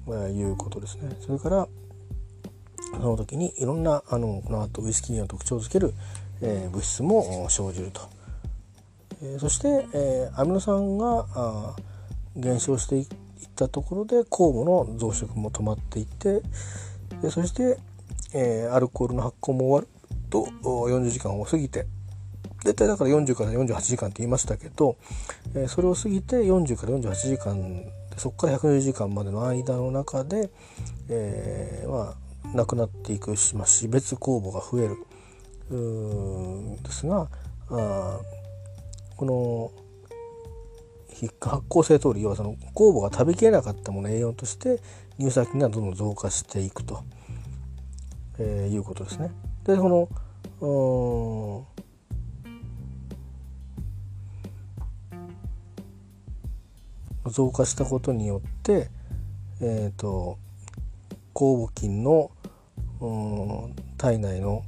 [0.08, 1.15] えー、いうことですね。
[1.19, 1.67] それから
[2.93, 5.93] その時にいろんなあのこの後ウイスキーの特徴をつける、
[6.41, 8.01] えー、物質も生じると、
[9.21, 11.75] えー、そして、えー、アミノ酸が
[12.36, 13.08] 減少していっ
[13.56, 16.41] たところで酵母の増殖も止まっていって
[17.21, 17.77] でそして、
[18.34, 19.88] え、アルコールの発酵も終わる
[20.32, 21.86] と40時間を過ぎて
[22.67, 24.97] 大体だから40から48時間って言いましたけど、
[25.56, 27.84] えー、それを過ぎて40から48時間
[28.17, 30.49] そこから120時間までの間の中で、
[31.08, 32.15] えー、ま
[32.53, 37.30] あなくなっていくし、まあ、死別酵母が増えるんですが
[37.69, 38.19] あ
[39.15, 39.71] この
[41.39, 44.82] 発酵性糖類要はその酵母が食べきれなかったもの栄養として
[45.19, 47.03] 乳酸菌がどんどん増加していくと、
[48.39, 49.32] えー、いうことですね。
[49.63, 50.10] でこ
[50.60, 51.67] の
[57.30, 58.90] 増加したことによって、
[59.62, 60.38] えーと、
[61.34, 62.32] 酵母菌の
[63.98, 64.63] 体内の、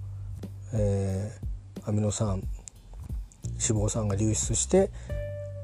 [0.73, 2.43] えー、アミノ酸
[3.59, 4.91] 脂肪酸が流出して、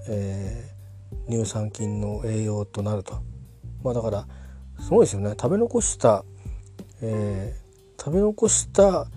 [0.10, 3.21] えー、乳酸菌の栄養となると。
[3.84, 4.27] まあ、だから
[4.79, 6.25] すごいですよね食べ残した、
[7.01, 9.08] えー、食べ残した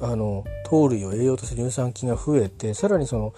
[0.00, 3.34] あの糖類を栄養とする乳酸菌が増えてさらにその、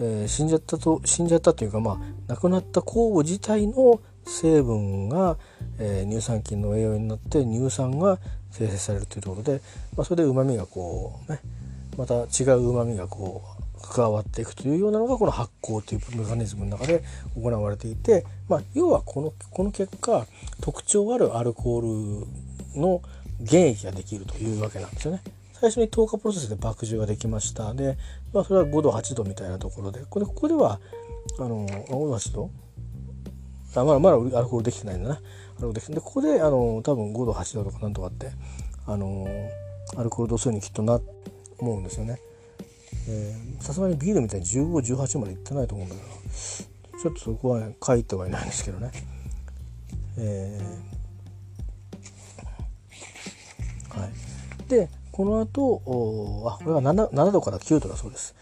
[0.00, 5.36] えー、死んじゃったと死んじゃったというかまあ亡くなった酵母自体の成分が、
[5.78, 8.18] えー、乳酸菌の栄養になって乳酸が
[8.50, 9.60] 生成されるというところで、
[9.96, 11.40] まあ、それでうまみがこうね
[11.96, 17.02] また違ううまみがこう関わっていくというようなのがこの発酵というメカニズムの中で
[17.34, 20.26] 行われていて、まあ、要はこのこの結果
[20.60, 22.22] 特徴あるアルコー
[22.74, 23.02] ルの
[23.46, 25.20] 原液ができるというわけなんですよね。
[25.62, 27.72] 最初に糖化プロセスで麦汁ができました。
[27.72, 27.96] で、
[28.32, 30.04] まあ、それは5度8度みたいなところで。
[30.10, 30.80] これここでは
[31.38, 32.50] あの5度8度？
[33.76, 35.14] あまだまだアルコールできてないんだな。
[35.14, 35.22] アル
[35.58, 38.32] コールできてでここであの多分5度8度とかなんとかって
[38.88, 39.24] あの
[39.96, 41.00] アルコール度数にきっとな
[41.58, 42.18] 思うんですよね。
[43.60, 46.08] さすがにビールみたいに1518までいってないと思うんだけど。
[47.00, 48.90] ちょっとそこは、ね、書いてはいないんですけどね。
[50.18, 54.12] えー、はい。
[54.68, 55.82] でこの後
[56.46, 58.34] あこれは 7, 7度から9度だそうです。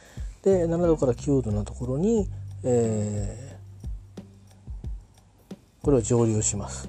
[0.43, 2.29] で7度から9度のところに、
[2.65, 4.23] えー、
[5.83, 6.89] これを蒸留します。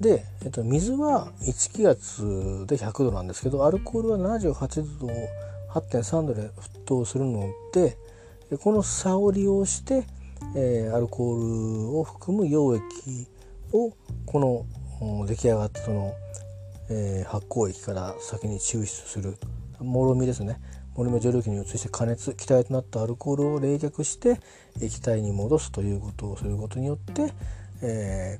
[0.00, 5.08] で、えっと、水は1気圧で100度なんですけどアルコールは78度
[5.70, 7.96] 8.3度で沸騰するので
[8.60, 10.06] この差を利用して、
[10.56, 13.28] えー、アルコールを含む溶液
[13.72, 13.92] を
[14.26, 14.66] こ
[15.00, 16.14] の出来上がったその、
[16.90, 19.36] えー、発酵液から先に抽出する
[19.80, 20.60] もろみですね
[20.96, 24.40] もろみを蒸留機に移して加熱気体となったアルコールを冷却して
[24.80, 27.32] 液体に戻すということをすることによって、
[27.82, 28.38] え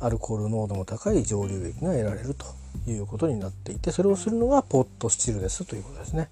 [0.00, 2.46] ー、アルコール濃度の高い蒸留液が得られると
[2.90, 6.30] いうことになっていてそれをするのがポットスチルですということですね。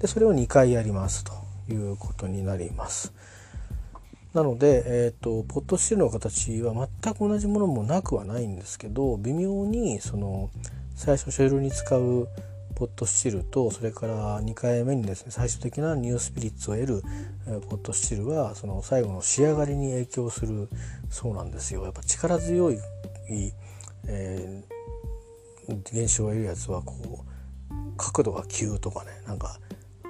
[0.00, 1.32] でそれを2回やりますと
[1.72, 3.12] いうことになります。
[4.34, 10.50] なので、えーと、ポットスチールの形は全く同じものもなくはないんですけど微妙にその
[10.94, 12.28] 最初シェルに使う
[12.76, 17.02] ポットスチールとそれから2回目にですね最終的なニュースピリッツを得る
[17.68, 20.68] ポットスチールはその最後の仕上がりに影響する
[21.10, 21.84] そうなんですよ。
[21.84, 22.78] やっぱ力強い、
[24.06, 26.94] えー、現象を得るやつはこ
[27.70, 29.58] う角度が急とかねなんか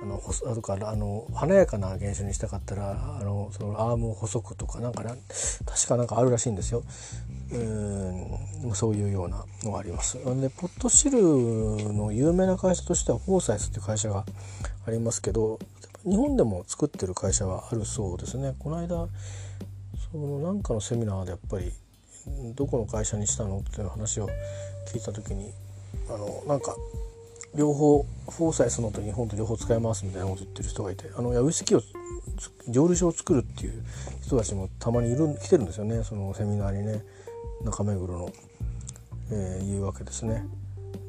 [0.02, 5.10] あのあとからあの華やかな現象にしたかったらあのそのアームを細くとかなんかな
[5.66, 6.82] 確かなんかあるらしいんですよ。
[7.52, 7.58] う
[8.70, 10.16] んそういうようなのがあります。
[10.18, 14.24] でポットシルの有名な会社としてはフォーサイスっていう会社が
[14.86, 15.58] ありますけど
[16.04, 18.54] 日本でも作ってる会社はあるそうですね。
[18.58, 19.08] この間
[20.12, 21.72] そのなんかのセミナーでやっぱり
[22.54, 23.58] どこの会社にしたの？
[23.58, 24.28] っていう話を
[24.92, 25.52] 聞いた時に
[26.08, 26.74] あのなんか
[27.54, 31.82] 両方フォーサイスのと日本と両方使えますみたいなこと言ってる人がいてあのいやウイスキーを
[32.68, 33.82] 蒸留所を作るっていう
[34.22, 37.02] 人たちもたまにいる来てるんですよねそのセミナーにね
[37.64, 38.32] 中目黒の、
[39.32, 40.46] えー、いうわけですね。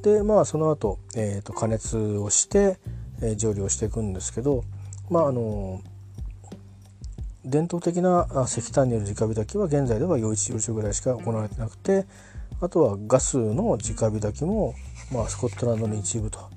[0.02, 2.78] でまあその後、えーと、加熱をして、
[3.22, 4.64] えー、蒸留をしていくんですけど
[5.10, 5.82] まああの
[7.46, 12.06] 伝統的な石炭による直火炊きは現在では余市余所ぐらいしか行われてなくて
[12.62, 14.76] あとはガスの直火炊きも
[15.12, 16.50] まあ、スコットランドの一部と。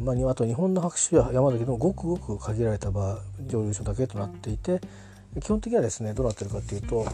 [0.00, 4.80] まあ、あと日本の白州や山崎のごくごく限られた場蒸留所だけとなっていて
[5.42, 7.04] 基本的にはですねどうなってるかっていうと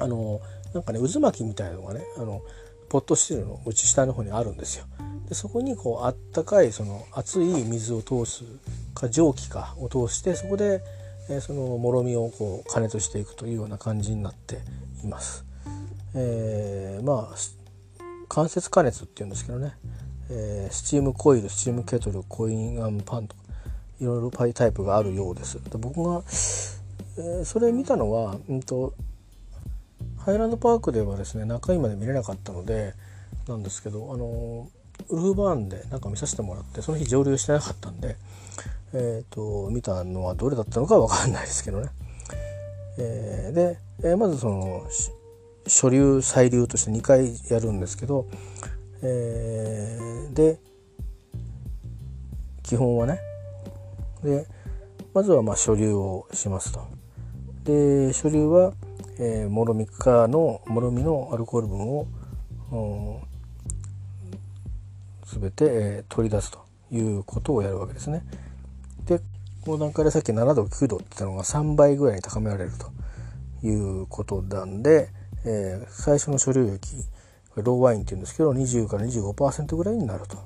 [0.00, 0.40] あの
[0.72, 2.40] なんかね渦巻きみたいなのがねあの
[2.88, 4.84] ポットシールの内下の方にあるんですよ。
[5.28, 8.44] でそこにこうあったかいその熱い水を通す
[8.94, 10.82] か蒸気かを通してそこで、
[11.30, 14.60] えー、そのもろみをこう加熱していくというような感じになって
[15.02, 15.44] います。
[16.14, 17.36] えー、まあ
[18.32, 19.74] 間接加熱っていうんですけどね、
[20.30, 23.42] えー、スチームコイルスチームケトルコインアンパンとか
[24.00, 25.62] いろいろパイタイプがあるようです。
[25.62, 26.22] で僕が、
[27.18, 28.94] えー、それ見たのは、うんと、
[30.16, 32.94] ハイランドパークではですね中身まで見れなかったので
[33.46, 34.70] なんですけどあの
[35.10, 38.16] ウルフバーンでなんか見させてもらってその日上流してなかったんで、
[38.94, 41.90] えーと、見たのはどれだったのかわかんないですけどね。
[42.98, 44.86] えー、で、えー、まずその
[45.66, 48.26] 初流再流として2回やるんですけど、
[49.02, 50.58] えー、で
[52.62, 53.20] 基本はね
[54.22, 54.46] で
[55.14, 56.86] まずはまあ初流をしますと。
[57.64, 58.72] で初流は、
[59.18, 62.06] えー、もろみかのもろみのアルコール分を、
[62.72, 62.76] う
[65.36, 68.24] ん、全て、えー、取り出すということをやるわけですね。
[69.04, 69.20] で
[69.64, 73.70] この段階でさっき7度9度って言ったのが3倍ぐらいに高められるとい
[74.02, 75.08] うことなんで、
[75.44, 76.96] えー、最初の処理液
[77.56, 80.38] ローワインっていうんですけど20から25%ぐらいになると。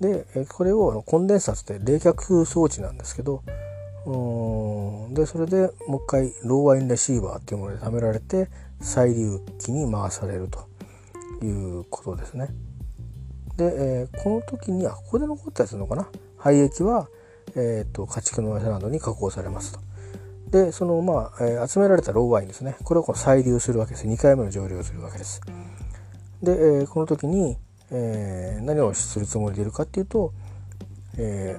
[0.00, 3.42] でこれをコンデンサーって冷却装置なんですけど
[5.14, 8.48] でそれでもう一回ローワインレシーバーっていうもので貯められて
[8.80, 12.48] 再流機に回されるということですね。
[13.58, 16.08] で、えー、この時にはここで残ったやつのかな？
[16.38, 17.08] 廃液は、
[17.54, 19.80] えーと、家畜の餌などに加工されますと。
[20.50, 25.40] でそのまあ、えー、集められたローワインですねこれをこの再流するわけです2回目の蒸留をするわけです。
[26.42, 27.56] で、えー、この時に、
[27.90, 30.32] えー、何をするつもりでいるかっていうと、
[31.18, 31.58] え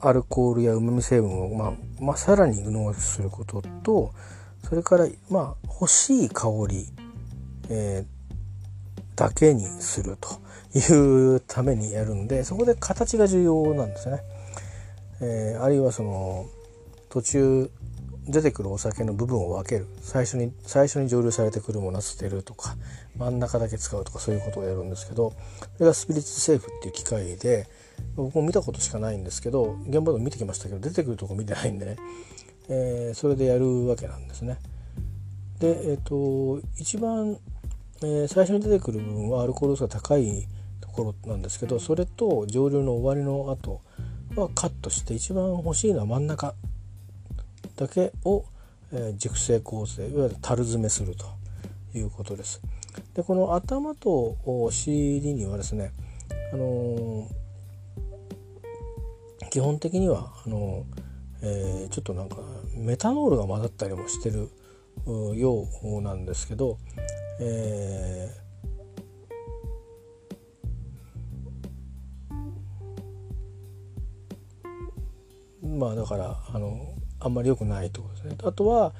[0.00, 4.12] アルコールやうまみ成分を、まあ、まあ、さらに濃縮することと
[4.62, 6.86] それからまあ欲しい香り、
[7.68, 8.04] え、
[9.16, 14.20] だけにするというためにやるんでそこで形が重要なんですね。
[15.20, 16.46] え、あるいはその
[17.10, 17.70] 途中
[18.26, 19.86] 出てくるお酒の部分を分ける。
[20.00, 22.76] 最初に最初に蒸留されてくるものは捨てるとか
[23.16, 25.32] 真ん中だけ使うとかそういうことをやるんですけど
[25.76, 27.66] それがスピリッツセーフっていう機械で
[28.16, 31.96] 僕も見たことしかないんですけど現場でも見てきましたけど出てくるとこ見てないんでね、
[32.68, 34.58] えー、それでやるわけなんですね。
[35.58, 37.36] で、えーと、一番、
[38.02, 40.46] えー、最初に出てくる部分はアルコール度が高い
[40.80, 43.82] ところなんですけどそれと蒸留の終わりの後
[44.34, 46.54] はカットして一番欲しいのは真ん中。
[47.80, 48.44] だけを、
[48.92, 51.24] えー、熟成構成いわゆる樽詰めすると
[51.98, 52.60] いうことです。
[53.14, 54.36] でこの頭と
[54.70, 55.92] 尻にはですね、
[56.52, 57.26] あのー、
[59.50, 61.46] 基本的にはあのー、
[61.82, 62.36] えー、ちょっとなんか
[62.76, 64.50] メタノールが混ざったりもしてる
[65.34, 66.76] ようなんですけど、
[67.40, 78.36] えー、まあだからあのあんまり良くないってことですね。
[78.42, 78.92] あとは、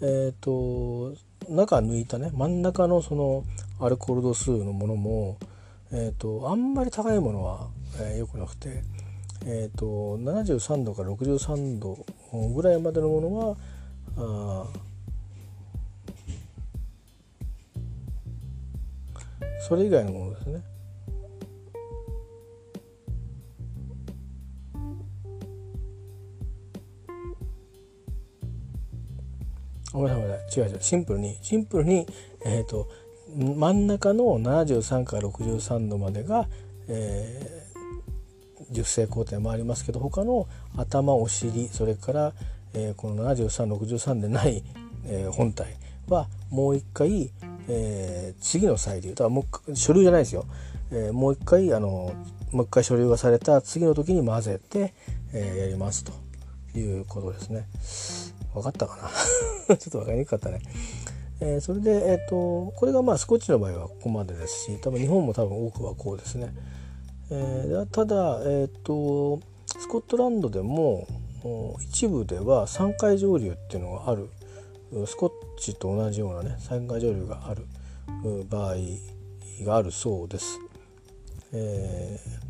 [0.00, 1.16] えっ、ー、と
[1.48, 3.44] 中抜いたね真ん中のその
[3.80, 5.38] アルコール度数のものも、
[5.92, 7.68] えーと、あんまり高いものは、
[8.00, 8.82] えー、良くなくて、
[9.46, 12.04] えーと、73度から63度
[12.54, 13.56] ぐらいまでのものは
[14.16, 14.66] あ
[19.66, 20.73] それ以外のものですね。
[29.94, 30.78] ごめんなさい違う違う。
[30.80, 32.06] シンプルにシンプルに
[32.44, 32.88] えっ、ー、と
[33.34, 36.46] 真ん中の73から63度までが、
[36.88, 42.32] えー、熟成工程もありますけど他の頭お尻それから、
[42.74, 44.62] えー、この7363でない、
[45.06, 45.76] えー、本体
[46.08, 47.30] はもう一回、
[47.68, 49.10] えー、次の再流。
[49.10, 50.44] だからもう書類じゃないですよ、
[50.90, 52.12] えー、もう一回あの
[52.50, 54.92] もう一回書類がされた次の時に混ぜて、
[55.32, 56.12] えー、やりますと
[56.78, 57.66] いうことですね。
[58.54, 59.10] 分かったか
[59.68, 59.76] な？
[59.76, 60.60] ちょっと分かりにくかったね。
[61.40, 66.54] えー、それで、えーと、これがまあスコッチの場合はここまでですし多分日本も多分多くはこうですね。
[67.30, 69.40] えー、ただ、えーと、
[69.78, 71.06] スコットランドでも
[71.80, 74.28] 一部では3回蒸留っていうのがある
[75.06, 77.66] スコッチと同じようなね3回蒸留がある
[78.48, 78.76] 場合
[79.64, 80.60] があるそうです。
[81.52, 82.43] えー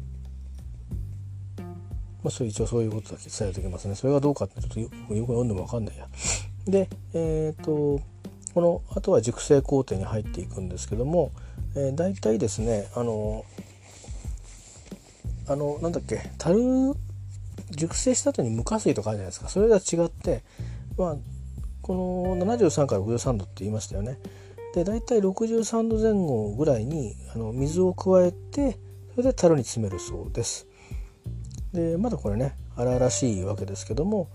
[2.24, 3.94] まあ、それ一応そういうことだけ伝えておきますね。
[3.94, 6.08] それがどうかってちょっとよく読んでも分かんないや。
[6.66, 8.00] で、えっ、ー、と
[8.54, 11.32] このあとは熟成工程に入っていくんですけども、
[11.76, 13.44] えー、大体ですねあの
[15.48, 16.94] あのなんだっけ樽
[17.70, 20.44] 熟成した後に無加水とかあるじゃないですかそれが違って、
[20.96, 21.16] まあ、
[21.82, 21.94] こ
[22.38, 24.18] の73から53度って言いましたよね。
[24.74, 28.78] で大体63度前後ぐらいにあの水を加えて
[29.14, 30.66] それで樽に詰めるそうです。
[31.74, 34.30] でまだこれね荒々しいわけですけども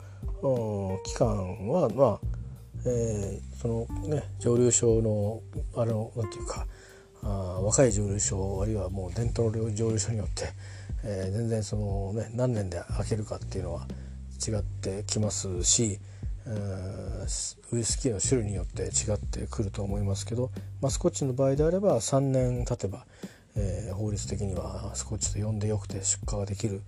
[1.05, 2.19] 期間はまあ、
[2.85, 5.41] えー、そのね蒸留所の
[5.75, 6.67] あれのなんていうか
[7.23, 7.27] あ
[7.63, 10.49] 若い蒸留所あるいはもう伝統の蒸留所によって、
[11.05, 13.87] えー、全然そのね何年で開けるかっていうのは
[14.45, 15.97] 違ってきますし
[16.45, 17.25] え、
[17.71, 23.05] ウイスキーの種類によって違ってくると思いますけど、まあ、スコッチの場合であれば3年経てば
[23.55, 26.81] えー、法律的にはスコッチと呼んでよくて出荷ができる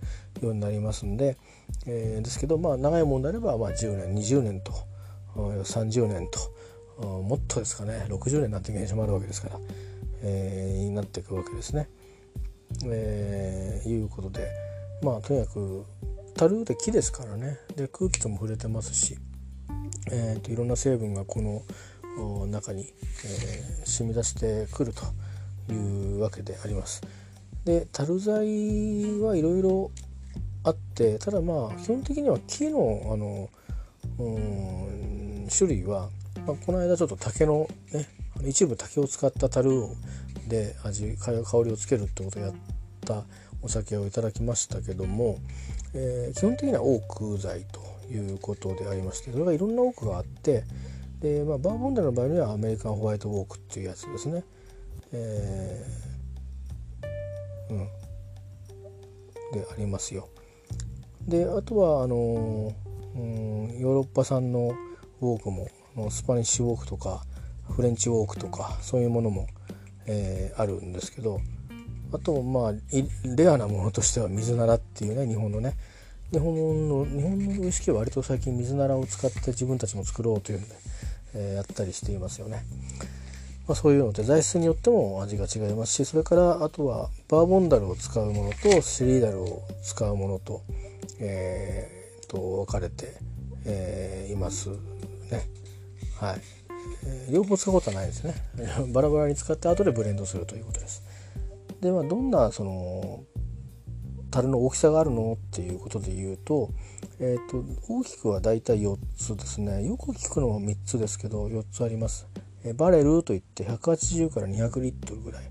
[0.44, 1.36] ようになりますんで、
[1.86, 4.72] えー、ですけどまあ長いものであればまあ10年20年と
[5.36, 9.58] 30年ともっとですかね60年になんて現象もあるわけですから、
[10.22, 11.88] えー、になっていくわけですね。
[12.84, 14.48] えー、いうことで
[15.02, 15.84] まあとにかく
[16.34, 19.18] 樽で木ですからねで空気とも触れてますし、
[20.10, 22.92] えーと、いろんな成分がこの中に、
[23.24, 25.02] えー、染み出してくると。
[25.70, 27.02] いうわけであります。
[27.64, 29.90] で樽材はいろいろ
[30.92, 33.48] ってただまあ基本的には木のあの
[34.18, 36.08] うん種類は、
[36.46, 38.08] まあ、この間ちょっと竹のね
[38.44, 39.90] 一部竹を使った樽を
[40.48, 41.32] で味香
[41.64, 42.54] りをつけるってことをやっ
[43.04, 43.24] た
[43.62, 45.38] お酒をいただきましたけども、
[45.94, 47.80] えー、基本的にはオーク材と
[48.12, 50.64] いうことでありましてそれがいろんなオークがあって
[51.20, 54.42] で、まあ、バーボンダの場合にはアメリカンホワイトオークっていうやつですね。
[55.12, 57.78] えー、うん、
[59.52, 60.28] でありますよ。
[61.28, 62.74] であとはあの、
[63.14, 64.74] うん、ヨーロッパ産の
[65.20, 65.68] ウォークも
[66.10, 67.24] スパニッシュウォークとか
[67.70, 69.46] フレンチウォークとかそういうものも、
[70.06, 71.40] えー、あるんですけど
[72.12, 72.72] あとまあ
[73.36, 75.76] レアなものとしては水ならっていうね日本のね
[76.32, 76.54] 日本
[76.88, 80.68] の日本のウイスキーは割と最近水ならを使って自分たちも作ろうというんで、
[81.34, 82.64] えー、やったりしていますよね。
[83.66, 90.62] まあ、そういうので材質によっても味が違いますしそれからあとはバーボンダルを使うものとシリーダルを使うものと,、
[91.20, 93.14] えー、と分かれて、
[93.64, 95.48] えー、いますね。
[96.18, 96.40] はい、
[97.06, 98.34] えー、両方使うことはないですね。
[98.92, 101.02] バラバラに使って後でブレンドするということです。
[101.80, 103.24] ではどんなその
[104.32, 106.70] 樽の大きさがあるのっていうことで言うと,、
[107.20, 112.26] えーと、大きくはだいたい4つですねよく聞くのは3つですけど4つあります。
[112.64, 115.50] えバレルといって180から200リットルぐらい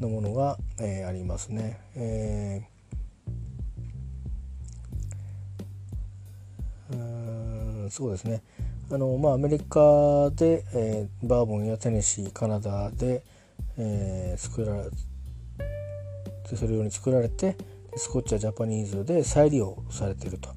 [0.00, 1.80] のものが、えー、ありますね。
[1.94, 8.42] えー、そうですね
[8.90, 13.22] あの、まあ、アメリカで、えー、バーボンやテネシーカナダで、
[13.78, 14.90] えー、作られ
[16.54, 17.56] それ用に作られて
[17.96, 20.50] スコッチやジャパニーズで再利用されてると。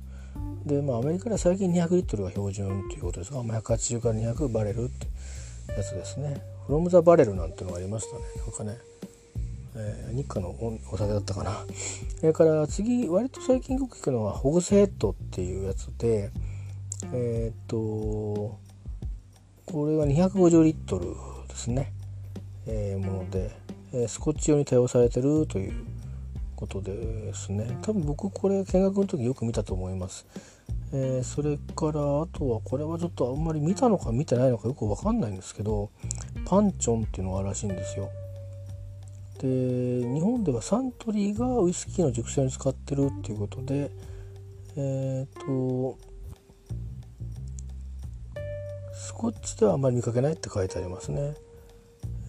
[0.65, 5.07] でまあアメリカでは最近200リットルが標準ということですが、まあ、180から200バレルって
[5.69, 6.41] やつですね。
[6.67, 8.23] フロム・ザ・バレルなんてのがありましたね。
[8.37, 8.77] なんかね、
[9.75, 10.49] えー、日課の
[10.91, 11.65] お酒だったかな。
[12.19, 16.31] それから次割と最近よく聞くのはホグスヘッドっていうやつで
[17.13, 18.57] えー、っと
[19.65, 21.07] これは250リットル
[21.47, 21.91] ですね、
[22.67, 23.51] えー、もので、
[23.93, 25.73] え、スコッチ用に対応されてるという
[26.55, 30.25] ことですね多分僕これ見学の時よく見たと思います、
[30.93, 35.91] えー、それからあとはこれはちょっとあんまり見たのか見てないのかよく分かんないんですけど
[36.45, 38.09] パンチョンっていうのがあるらしいんですよ
[39.39, 39.47] で
[40.13, 43.91] 日本ではサントリーがウイスキーの熟成に使ってるっていうことで
[44.77, 45.97] えっ、と
[48.93, 51.35] スコッチではあんまり見かけないって書いてありますね。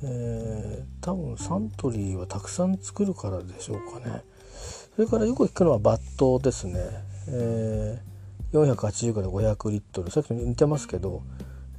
[0.05, 4.23] えー、多分サントリーはたくさん作るからでしょうかね。
[4.95, 6.75] それからよく聞くのはバットですね。
[7.29, 8.16] えー、
[8.53, 11.23] 480から500リットルさっき似てますけど、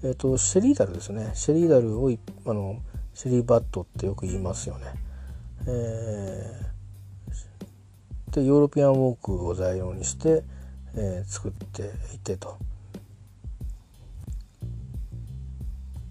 [0.03, 2.11] えーと、シェリーダルですねシェリーダルを
[2.45, 2.79] あの
[3.13, 4.85] シェリーバットってよく言いますよね。
[5.65, 10.43] えー、でヨーロピアンウォークを材料にして、
[10.95, 12.57] えー、作っていてと。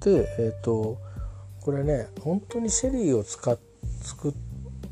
[0.00, 0.98] でえっ、ー、と
[1.60, 3.58] これね本当にシェリーを使っ
[4.02, 4.32] 作っ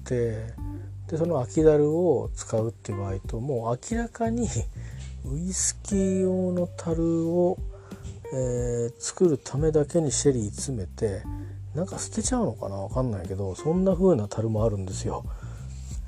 [0.05, 0.53] て
[1.09, 4.49] でその空きだるを使うっていう場合ともう明らかに
[5.25, 7.59] ウイスキー用の樽を、
[8.33, 11.23] えー、作るためだけにシェリー詰めて
[11.75, 12.77] なんか捨てちゃうのかな？
[12.77, 15.25] 分かんないけどそんな風な樽もあるんですよ。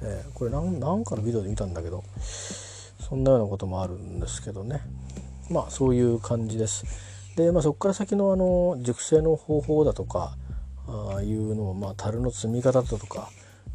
[0.02, 4.82] えー、これなんかのビデオで見たんだけどそんなようなこともあるんですけどね
[5.50, 6.84] まあそういう感じです。
[7.36, 10.36] で、まあ、そこから先のあの熟成の方法だとか
[10.86, 13.30] あいうのも、まあ、樽の積み方だとか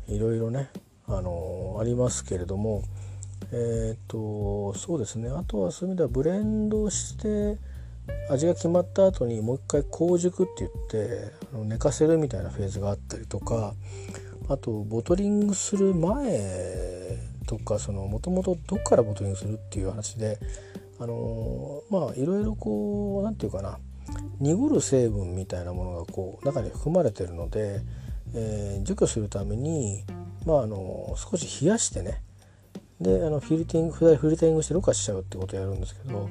[0.07, 0.69] いろいろね、
[1.07, 2.83] あのありますけれども
[3.51, 5.29] えっ、とそうですね。
[5.29, 7.57] あとはそういう意味ではブレンドして
[8.29, 13.73] 味が決まった後にもう一回香熟って言ってあの寝かせるみたいなフェーズがあったりとか
[14.49, 17.17] あとボトリングする前
[17.47, 20.39] とかもともとどっからボトリングするっていう話で
[20.99, 23.79] あのまあいろいろこう何て言うかな
[24.39, 27.81] 濁る成分みたいなものがこう中に含まれてるので、
[28.35, 30.03] えー、除去するために、
[30.45, 32.21] まあ、あの少し冷やしてね
[33.01, 36.29] であのフィルティングフィルティングしてろ過しちゃうってことをやるんですけど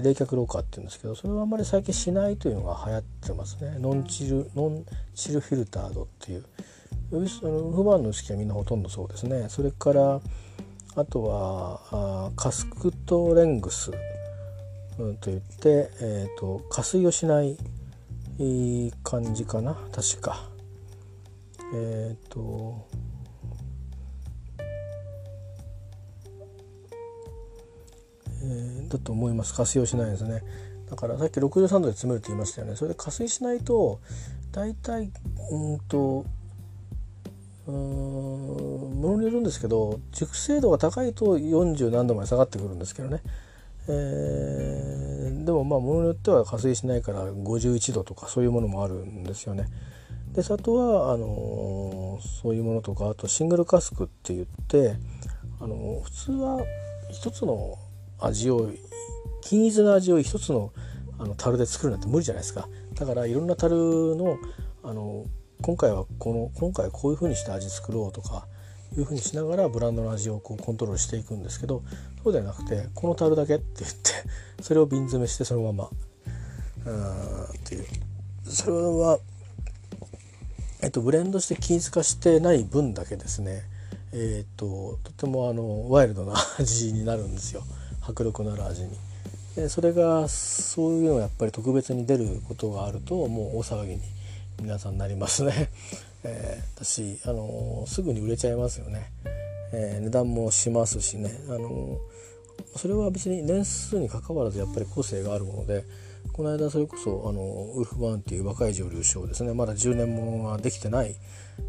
[0.00, 3.76] 冷却ろ過っていうんですけどそれはあんまり最近しないというのが流行ってますね。
[3.78, 6.44] ノンチルノンチルフィルタードっていう。
[7.10, 9.46] あの不満の式はみんなほとんどそうですね。
[9.48, 10.20] それから
[10.94, 13.92] あとはあカスクトレングス、
[14.98, 17.56] うん、といって、えーと、加水をしない
[19.02, 19.74] 感じかな。
[19.90, 20.48] 確か。
[21.74, 29.54] えっ、ー、とー、だと思います。
[29.54, 30.42] 加水をしないですね。
[30.90, 32.76] だからさっき63度で詰めるって言いましたよね。
[32.76, 34.00] それで加水しないと
[34.52, 35.10] 大体
[35.50, 36.24] うんと
[37.66, 37.74] うん
[39.00, 43.20] ものによるんですけど熟成度が高いと40何度まで下がってくるんですけどね、
[43.88, 49.66] えー、でもまあものによっては加水しないから51度とかそういうものもあるんですよね。
[50.32, 54.96] で砂糖はあのー、そういうものとかあとシングルカスクって言って、
[55.60, 56.60] あのー、普通は
[57.10, 57.78] 一つの
[58.20, 58.70] 味を
[59.42, 60.72] 均一な味を一つの
[61.18, 62.68] あの樽で作るなんて無理じゃないですか。
[62.94, 63.76] だからいろんな樽
[64.16, 64.38] の
[64.82, 65.24] あの
[65.60, 68.46] 今回はこの今回こういう風にして味作ろうとか
[68.96, 71.82] いう風にしながらブランドの味をこうコントロールしていくんですけど
[72.22, 73.98] そうではなくてこの樽だけって言って
[74.62, 75.90] それを瓶詰めしてそのまま
[76.86, 77.86] うんっていう。
[78.44, 79.18] それは、
[80.82, 83.62] えっと、ブレンドして均一化してない分だけですね。
[84.12, 87.62] え、っととてもあのワイルドな味になるんですよ。
[88.08, 88.90] 迫力のある味に。
[89.54, 94.00] でそれがそういうのがやっぱり特別に出ることがあるともう大騒ぎに
[94.62, 95.70] 皆さんなりますね、
[96.22, 99.10] えー、私、あのー、すぐに売れちゃいますよね、
[99.72, 101.98] えー、値段もしますしね、あの
[102.76, 105.84] それは別に年数にかかわらずやっぱり個性があるもので
[106.32, 109.54] この間それこそあのウルフ・バーンっていう若い女流賞ですね。
[109.54, 111.16] まだ10年ものができてない、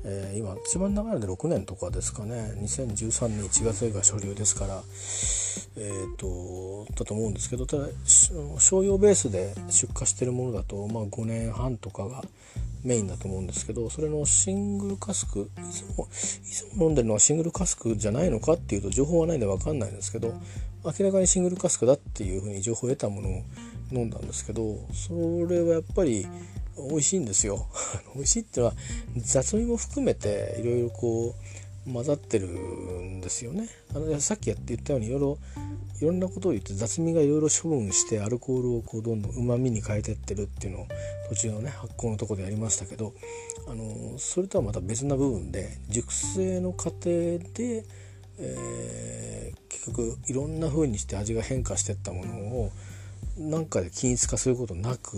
[0.03, 2.53] えー、今一番長いので6年とかですかね。
[2.57, 4.83] 2013年1月が初流ですから。
[5.75, 12.23] えーと、だと思うんですけどただ商用ベースで出荷してるものだと、まあ、5年半とかが
[12.83, 20.33] メインだと思うんですけどそれのシングルカスクいつもいつも飲んでるのはシングルカスクじゃないのかっていうと情報はないんで分かんないんですけど
[20.83, 23.43] 明らかにシングルカスクだっていうふうに情報を得たものを
[23.91, 25.13] 飲んだんですけどそ
[25.49, 26.25] れはやっぱり
[26.89, 27.67] 美味しいんですよ。
[28.15, 28.75] 美味しいっていうのは
[29.17, 31.35] 雑味も含めていろいろこ
[31.87, 33.67] う混ざってるんですよね。
[33.93, 35.37] あのさっき言ったようにいろいろ
[36.01, 40.87] いろんなことを言って雑味がいろいろ処分してアルコールをこうどんどんうまみに変えてってるっていうのを
[41.29, 43.13] 途中のね発酵のとこでやりましたけど
[43.67, 47.83] あのそれとはまた別な部分で熟成の過程で、
[48.39, 52.71] えー、結局いろんな風にして味が変化してったものを
[53.37, 55.17] なんかで均一化することなく、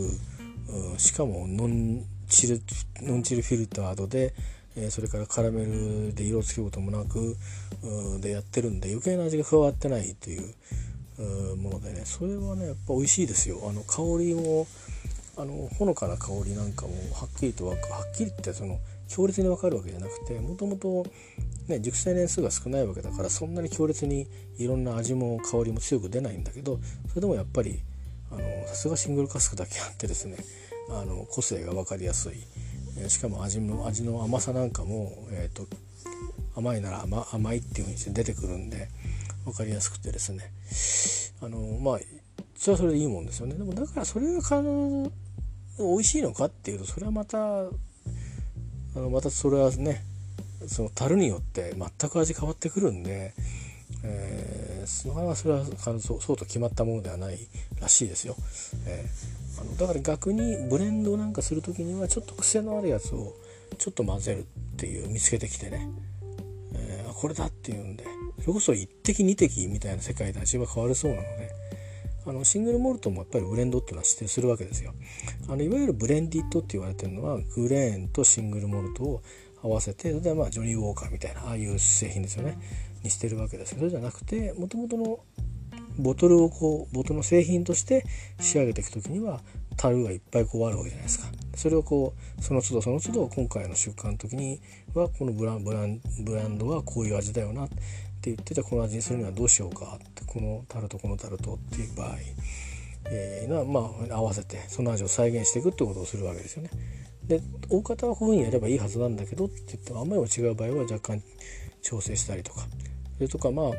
[0.97, 2.61] しかもノンチル
[3.01, 4.33] ノンチルフィルタードで、
[4.75, 7.35] えー、それからカラメルで色をつけることもなく、
[8.21, 10.53] でやってるんで余計な味が加わってないという、
[11.53, 13.59] う、ものでねそれはねやっぱ美味しいですよ。
[13.69, 14.67] あの香りも
[15.37, 17.77] あのほのかな香りなんかもはっきりとはっ
[18.15, 21.05] きりってその強烈に分かるわけじゃなくてもともと
[21.79, 27.81] 熟成年数が少ないわけだからそんなに強烈にいろんな味も香りも強く出ないんだけどそれでもやっぱり
[28.67, 30.37] さすがシングルカスクだけあってですね
[30.99, 32.33] あの個性が分かりやすい、
[32.99, 35.67] えしかも味も味の甘さなんかも、えーと、
[36.55, 38.89] 甘いなら甘甘いっていう風にして出てくるんで
[39.45, 40.51] 分かりやすくてですね。
[41.41, 41.99] あのまあ
[42.55, 43.55] それはそれでいいもんですよね。
[43.55, 45.11] でもだからそれが必ず
[45.79, 47.69] 美味しいのかっていうとそれはまたあ
[48.95, 50.03] のまたそれはね
[50.67, 53.33] その樽によって全く味変わってくるんで
[54.03, 57.37] えー、なかなかそれはそうそうと決まったものではない
[57.79, 58.35] らしいですよ。
[58.87, 63.35] えー、あのだから逆にブレンドなんかする時にはちょっと癖のあるやつを
[63.77, 64.43] ちょっと混ぜるっ
[64.77, 65.87] ていう見つけてきてね、
[66.73, 68.05] えー、これだっていうんで
[68.41, 71.61] それこそ1滴2滴みたいな世界で味は変わるそうなので。
[72.23, 74.93] あのシングルモルトもやっぱりブレンドっていうのは指定するわけですよ。
[75.47, 79.23] あのいわゆるブレンディットって言われてるのはグレーンとシングルモルトを
[79.63, 82.59] 合わせてそれでまあジョニー・ウォーカーみたいなああいう製品ですよね。
[83.03, 85.19] にしてるわけですけどじゃなくてもともとの
[85.97, 88.05] ボトルをこうボトルの製品として
[88.39, 89.41] 仕上げていく時には
[89.77, 91.27] 樽がいっぱいこうあるわけじゃないですか。
[91.55, 94.61] それをこうその都度その都度今回の出荷の時に
[94.93, 97.75] はこのブランブランブランドはこういう味だよなって
[98.23, 102.15] 言ってじゃこの味にするにはどうしようかってこの樽とこの樽とっていう場合、
[103.09, 106.69] えー、まあ合わせてその味を再現していくってことをするわけですよね。
[107.23, 111.21] で大方はこういうふうにやればいいはずなんだけどって言ってもあんまりも違う場合は若干
[111.81, 112.61] 調整したりとか
[113.15, 113.71] それとかまあ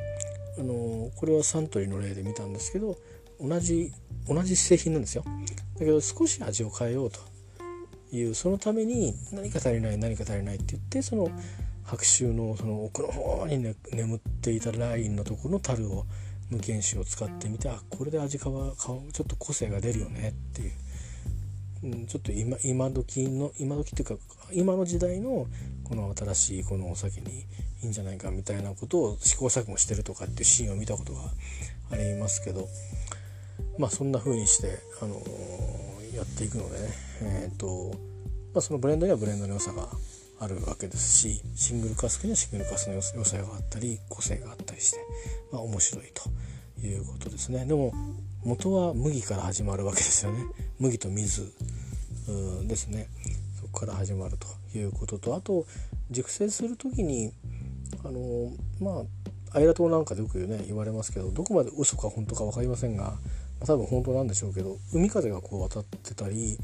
[0.59, 2.97] あのこれはサントリーの例で見たんですけど
[3.41, 3.93] 同じ
[4.29, 5.25] 同じ製品なんですよ。
[5.75, 7.21] だけど少し味を変えようと
[8.13, 11.31] いうそのために何か足りない何か足りないって言ってその
[11.85, 16.05] 白州のその奥の方に、ね、眠っていたラインのところの樽を
[16.51, 20.73] 無原酒を使ってみてあこれで味変わちょっと個性が出るよねっていう、
[21.85, 24.23] うん、ちょっと今今時の今時っていうか
[24.53, 25.47] 今の時代の
[25.85, 27.47] この新しいこのお酒に
[27.83, 31.21] いいんじゃないかみたいなことを試行錯誤してるとかっていうシーンを見たことが
[31.91, 32.69] ありますけど
[33.79, 36.89] まあそんな風にして、あのー、やっていくのでね、
[37.23, 37.93] えーと
[38.55, 39.89] まあ、そのブレンドにはブレンドの良さが
[40.39, 44.99] あるわけですしシングルカスクにはシングルカスの良さがあったり個性があったりして、
[45.53, 47.65] まあ、面白いということですね。
[47.65, 47.93] でも
[48.45, 50.45] 元は麦から始まるわけですよね。
[50.81, 51.53] 麦と水
[52.67, 53.09] ですね。
[53.61, 55.65] そこから始まるということとあと
[56.11, 57.33] 熟成する時に
[58.05, 59.03] あのま
[59.53, 63.19] あアイラ島なんかでよくね言われますけどどこまで嘘か本当か分かりませんが、ま
[63.63, 66.59] あ、多分本当なんでしょうけど海風がこう渡ってたり、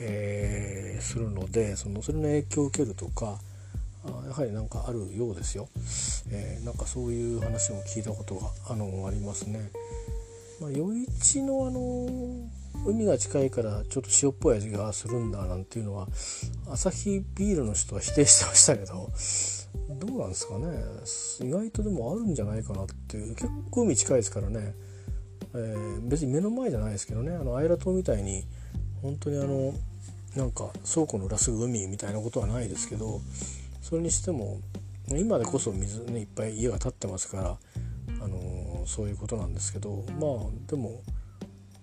[0.00, 3.38] えー、するのでそのそれの影響を受けるとか
[4.04, 5.68] あやはりなんかあるようですよ、
[6.30, 9.70] えー、なんかそういう話も聞いたことがあのありますね。
[10.60, 12.08] まあ、余市のあの
[12.86, 16.06] 海が近いからちょっと塩っぽい味がするんだなんていうのは
[16.70, 19.10] アサヒビールの人は否定してましたけど
[19.98, 21.48] どうなんですかね。
[21.48, 23.34] 意外とでもあるんじゃないかなっていう。
[23.34, 24.74] 結構海近いですからね、
[25.54, 27.32] えー、別に目の前じゃないですけどね。
[27.32, 28.44] あのアイラ島みたいに
[29.02, 29.74] 本当にあの
[30.36, 33.20] なんか倉庫の裏すぐ海みたいなことはないですけど
[33.82, 34.58] それにしても
[35.10, 37.58] 今でこそ水ねいっぱい家が建ってますから
[38.20, 41.02] あのんそういうことなんですけどまあでも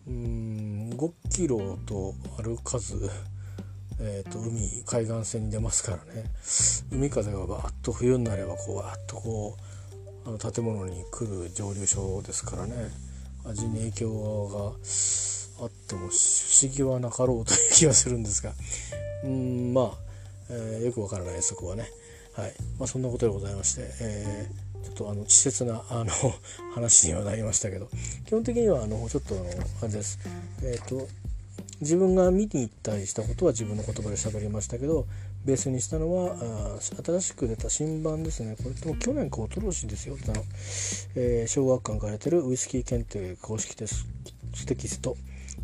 [0.08, 3.10] うん5キロと歩かず、
[4.04, 6.26] えーと、海海岸線に出ますからね。
[6.92, 9.56] 海風がバーッと冬になればこうわーっとこ
[10.26, 12.90] うあの建物に来る蒸留所ですからね。
[13.46, 14.48] 味に影響
[15.60, 16.14] があっても不
[16.64, 18.54] 思議はなかろうという気がするんですが。
[19.24, 19.92] うんまあ、
[20.50, 21.86] えー、よくわからないそこはね。
[22.34, 22.54] はい。
[22.80, 26.12] まあ、そんなことでございまして、えー、ちょっとあの稚拙なあの
[26.74, 27.88] 話にはなりましたけど。
[28.26, 29.46] 基本的にはあのちょっとあの
[29.84, 30.20] あれです。
[30.64, 31.08] えっ、ー、と
[31.82, 35.08] 自分が見に行ったりしたことは自分の言葉で喋りましたけど
[35.46, 36.36] ベースにしたのは
[36.80, 38.56] 新しく出た新版ですね。
[38.56, 40.16] これも去年かおととしいですよ。
[40.24, 40.44] あの、
[41.16, 43.86] えー、小学館から出てるウイスキー検定公式テ
[44.76, 45.18] キスト、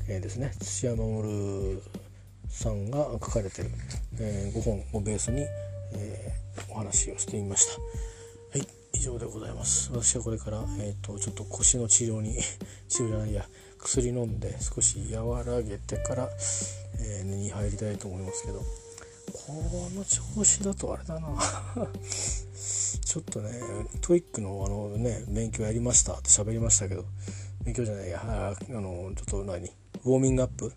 [0.09, 0.51] えー、ですね。
[0.59, 1.79] 土屋守
[2.49, 3.69] さんが書かれてる、
[4.19, 5.41] えー、5本をベースに、
[5.93, 7.79] えー、お話をしてみました。
[8.57, 9.91] はい以上でございます。
[9.91, 12.35] 私はこれから、えーと、ちょっと腰の治療に
[12.89, 13.47] 治療じゃないや。
[13.79, 16.29] 薬飲んで少し和らげてから、
[16.99, 18.59] えー、寝に入りたいと思いますけど
[19.33, 19.53] こ
[19.95, 21.27] の調子だとあれだな。
[23.05, 23.51] ちょっとね
[24.01, 27.05] TOEIC のあのね勉強やりましたって喋りましたけど
[27.63, 30.73] 勉強じゃないやあのちょっと何ウォーミングアップ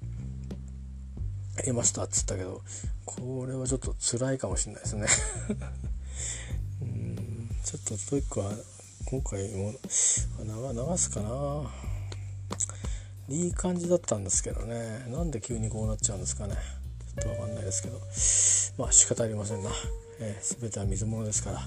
[1.57, 2.63] やりましたっつったけど
[3.05, 5.07] これはちょっと辛いかもしれないですね。
[6.83, 8.53] うんちょっと TOEIC は
[9.05, 9.79] 今回も流
[10.97, 11.90] すかな。
[13.31, 15.07] いい感じだったんですけどね。
[15.09, 16.57] なんで急にこうなっちゃうんですかね。
[17.17, 17.99] ちょっと分かんないですけど。
[18.83, 19.71] まあ仕方ありませんな、
[20.21, 21.61] えー、全ては水物ですから、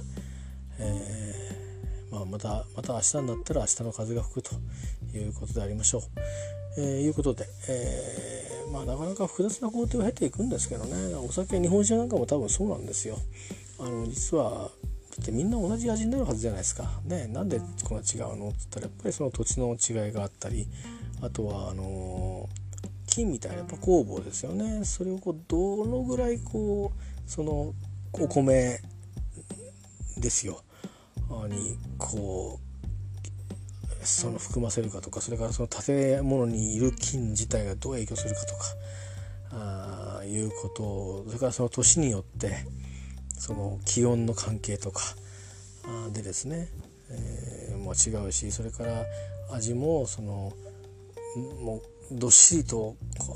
[0.80, 4.56] えー、まあ、またまた明日になったら明日の風が吹くと
[5.18, 6.02] いうことでありましょう。
[6.78, 11.16] えー、いうことで、えー、まあ、なかなか複雑な工程を経ていくんですけどね。
[11.16, 13.18] お酒日本酒なんかも多分そうなんですよ。
[13.80, 14.72] あの実は
[15.12, 16.90] だってみんな同じ味になるはずじゃないですか。
[17.06, 18.50] ね、なんでこんな違うの？
[18.50, 20.68] って言ったらやっぱりその土地の違いがあったり
[21.24, 22.50] あとはあの
[23.08, 24.84] 金みたいなやっぱ工房ですよね。
[24.84, 27.74] それをこうどのぐらいこうその
[28.14, 28.82] お米
[30.18, 30.62] ですよ
[31.48, 38.64] にこうその含ませるかとかそれからその建物にいる菌自体がどう影響するかとか
[39.52, 42.66] あいうことをそれからその年によって
[43.38, 45.02] その気温の関係とか
[46.14, 46.68] でですね、
[47.10, 49.04] えー、も違うしそれから
[49.52, 50.54] 味もその
[51.40, 51.82] も
[52.12, 52.96] うどっしりと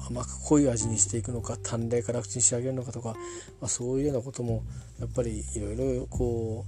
[0.09, 4.63] 甘く濃い味にしていくのか淡麗辛口に仕上げるのかとか、まあ、そういうようなことも
[4.99, 6.65] やっぱりいろいろこ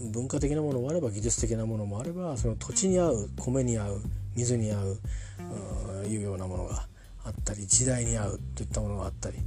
[0.00, 4.02] う文化的なものもあれば技術的なものもあればその土地に合う米に合う
[4.36, 4.98] 水に合う
[6.04, 6.86] ういうようなものが
[7.24, 9.38] あったり時代に合うといったものがあったり、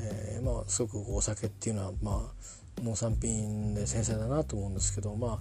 [0.00, 2.32] えー、まあすごくお酒っていうのはま
[2.78, 5.38] あ農産品で繊細だなと思うんですけどまあ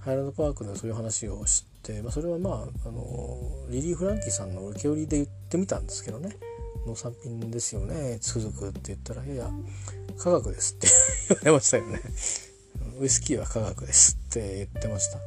[0.00, 1.67] ハイランドパークでそういう話を知って、
[2.02, 3.38] まあ、それはまああの
[3.70, 6.36] リリー・フランキーさんの受け売りで言ってみたんですけどね。
[6.86, 8.18] 農産品ですよね。
[8.20, 9.50] 続くって言ったら「いや
[10.18, 10.88] 科学です」って
[11.28, 12.00] 言われましたよね。
[12.98, 15.18] ウイスキーは科学ですって言ってました。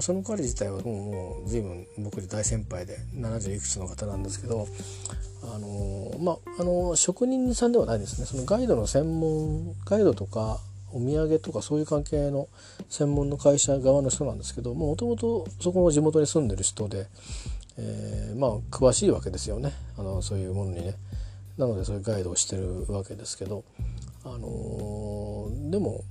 [0.00, 4.66] その彼自体はもうもう随分僕で大先輩で70いくつの方なんですけど
[5.42, 8.26] あのまああの職人さんではないですね。
[8.26, 10.60] そのガイドの専門ガイドとか
[10.92, 12.48] お土産とかそういう関係の
[12.88, 17.06] 専門の会社側の人なんですけどもともとそこの地元に住んでる人で、
[17.78, 19.72] えー、まあ詳しいわけですよね。
[19.98, 20.94] あのそういうものにね。
[21.58, 23.62] なのでそういうガイドをしてるわけですけど
[24.24, 26.02] あのー、でも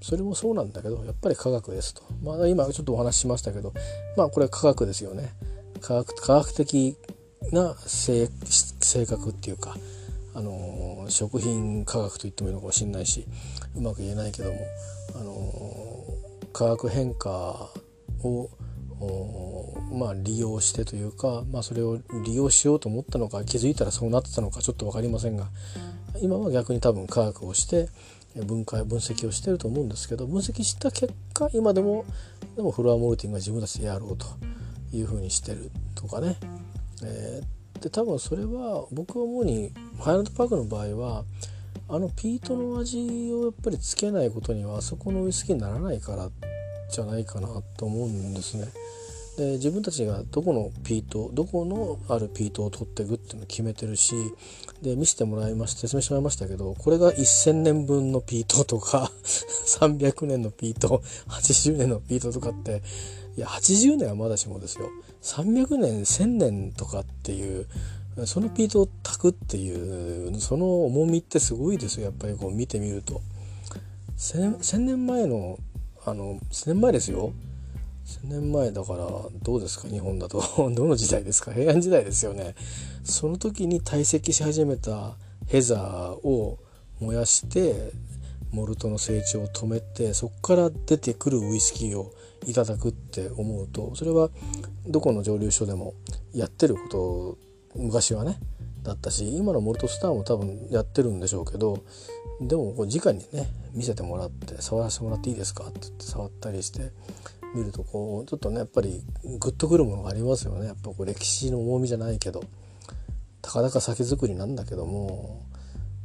[0.00, 3.74] それもそうなんだけどやっぱり科学ですと、まあ、今ちょっとお話ししましたけど
[4.16, 5.32] まあこれは科学ですよね。
[5.80, 6.96] 科学科学的
[7.52, 8.28] な性
[9.06, 9.76] 格っていうか
[10.38, 13.26] あの食品科学と言ってもいいのかもしれないし
[13.74, 14.58] うまく言えないけども
[15.16, 17.70] あの化学変化
[18.22, 18.48] を
[19.92, 25.48] まあ、利用してというか、まあ、それを利用しようと思ったのか気づいたらそうなってたのかちょっと分かりませんが
[26.20, 27.88] 今は逆に多分科学をして
[28.44, 32.04] 分解分析をしてると思うんですけど分析した結果今でも
[32.56, 34.26] でもフロアモルティングは自分たちでやろうと
[34.92, 36.36] いうふうにしてるとかね、
[37.04, 41.24] えー、で多分それは僕は思うにハイランドパークの場合は
[41.88, 46.28] あのピートの味をやっぱりつけないことにはあそこのウイスキーにならないから
[46.90, 48.68] じゃないかなと思うんですね。
[49.38, 54.16] で自分たちがどこのピートどこのあるピートを取っていくっていうのを決めてるし
[54.82, 59.12] で見せてもらいまして説明してもらいましたけどこれが1,000年分のピートとか
[59.78, 62.82] 300年のピート80年のピートとかって
[63.38, 64.90] いや80年はまだしもですよ。
[65.22, 67.68] 300年1,000年とかっていう
[68.26, 72.06] そのピートを炊くっていうその重みってすごいですよ。
[72.06, 73.22] やっぱりこう見てみると。
[74.16, 75.56] 1,000年前の
[76.04, 77.32] あの1,000年前ですよ。
[78.24, 79.06] 1000年前だから
[79.40, 79.86] どうですか？
[79.86, 80.42] 日本だと。
[80.74, 81.52] どの時代ですか？
[81.52, 82.56] 平安時代ですよね。
[83.04, 85.16] その時に堆積し始めた
[85.46, 86.58] ヘザーを
[86.98, 87.92] 燃やして
[88.50, 92.12] モルトの成長を止めてそこから出てくるウイスキーを
[92.46, 94.30] いただくって思うとそれは
[94.86, 95.94] どこの蒸留所でも
[96.34, 97.38] やってること
[97.76, 98.38] 昔はね
[98.82, 101.82] だったし今のモルトスターも多分やってるんでしょうけど
[102.40, 106.92] でもこう直にね見せてもらって触らせてもらっていいですかって言って触ったりして
[107.54, 109.02] 見るとこうちょっとねやっぱり
[109.38, 112.42] グッとくるものがありますよねやっぱこう歴史の重みじゃないけど
[113.42, 115.42] たかだか酒造りなんだけども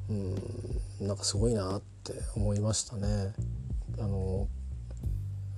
[0.09, 3.34] うんなんかすごいなって思いましたね。
[3.99, 4.47] あの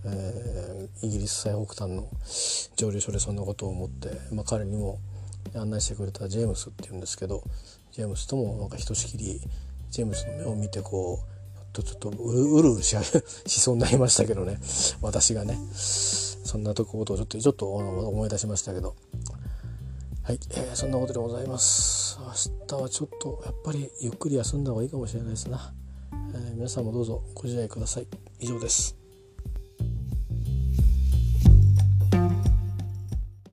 [0.07, 2.07] えー、イギリス最北端の
[2.75, 4.99] 蒸留所でそんなことを思って、まあ、彼にも
[5.55, 7.43] 案内してくれたジェームスっていうんですけど
[7.91, 9.41] ジェームスともなんかひとしきり
[9.89, 11.35] ジェームスの目を見てこう
[11.75, 12.95] とちょっとうるうるし
[13.45, 14.59] しそうになりましたけどね。
[15.01, 18.95] 私がねそんなとこことをちょっとちょっと思い出しましたけど。
[20.23, 22.17] はい、えー、そんなことでございます。
[22.19, 25.71] 明日はちょっとやっぱりゆっくり休んだ方がいいかもしれないですな、
[26.33, 28.07] えー、皆さんもどうぞご自愛ください。
[28.39, 29.04] 以上です。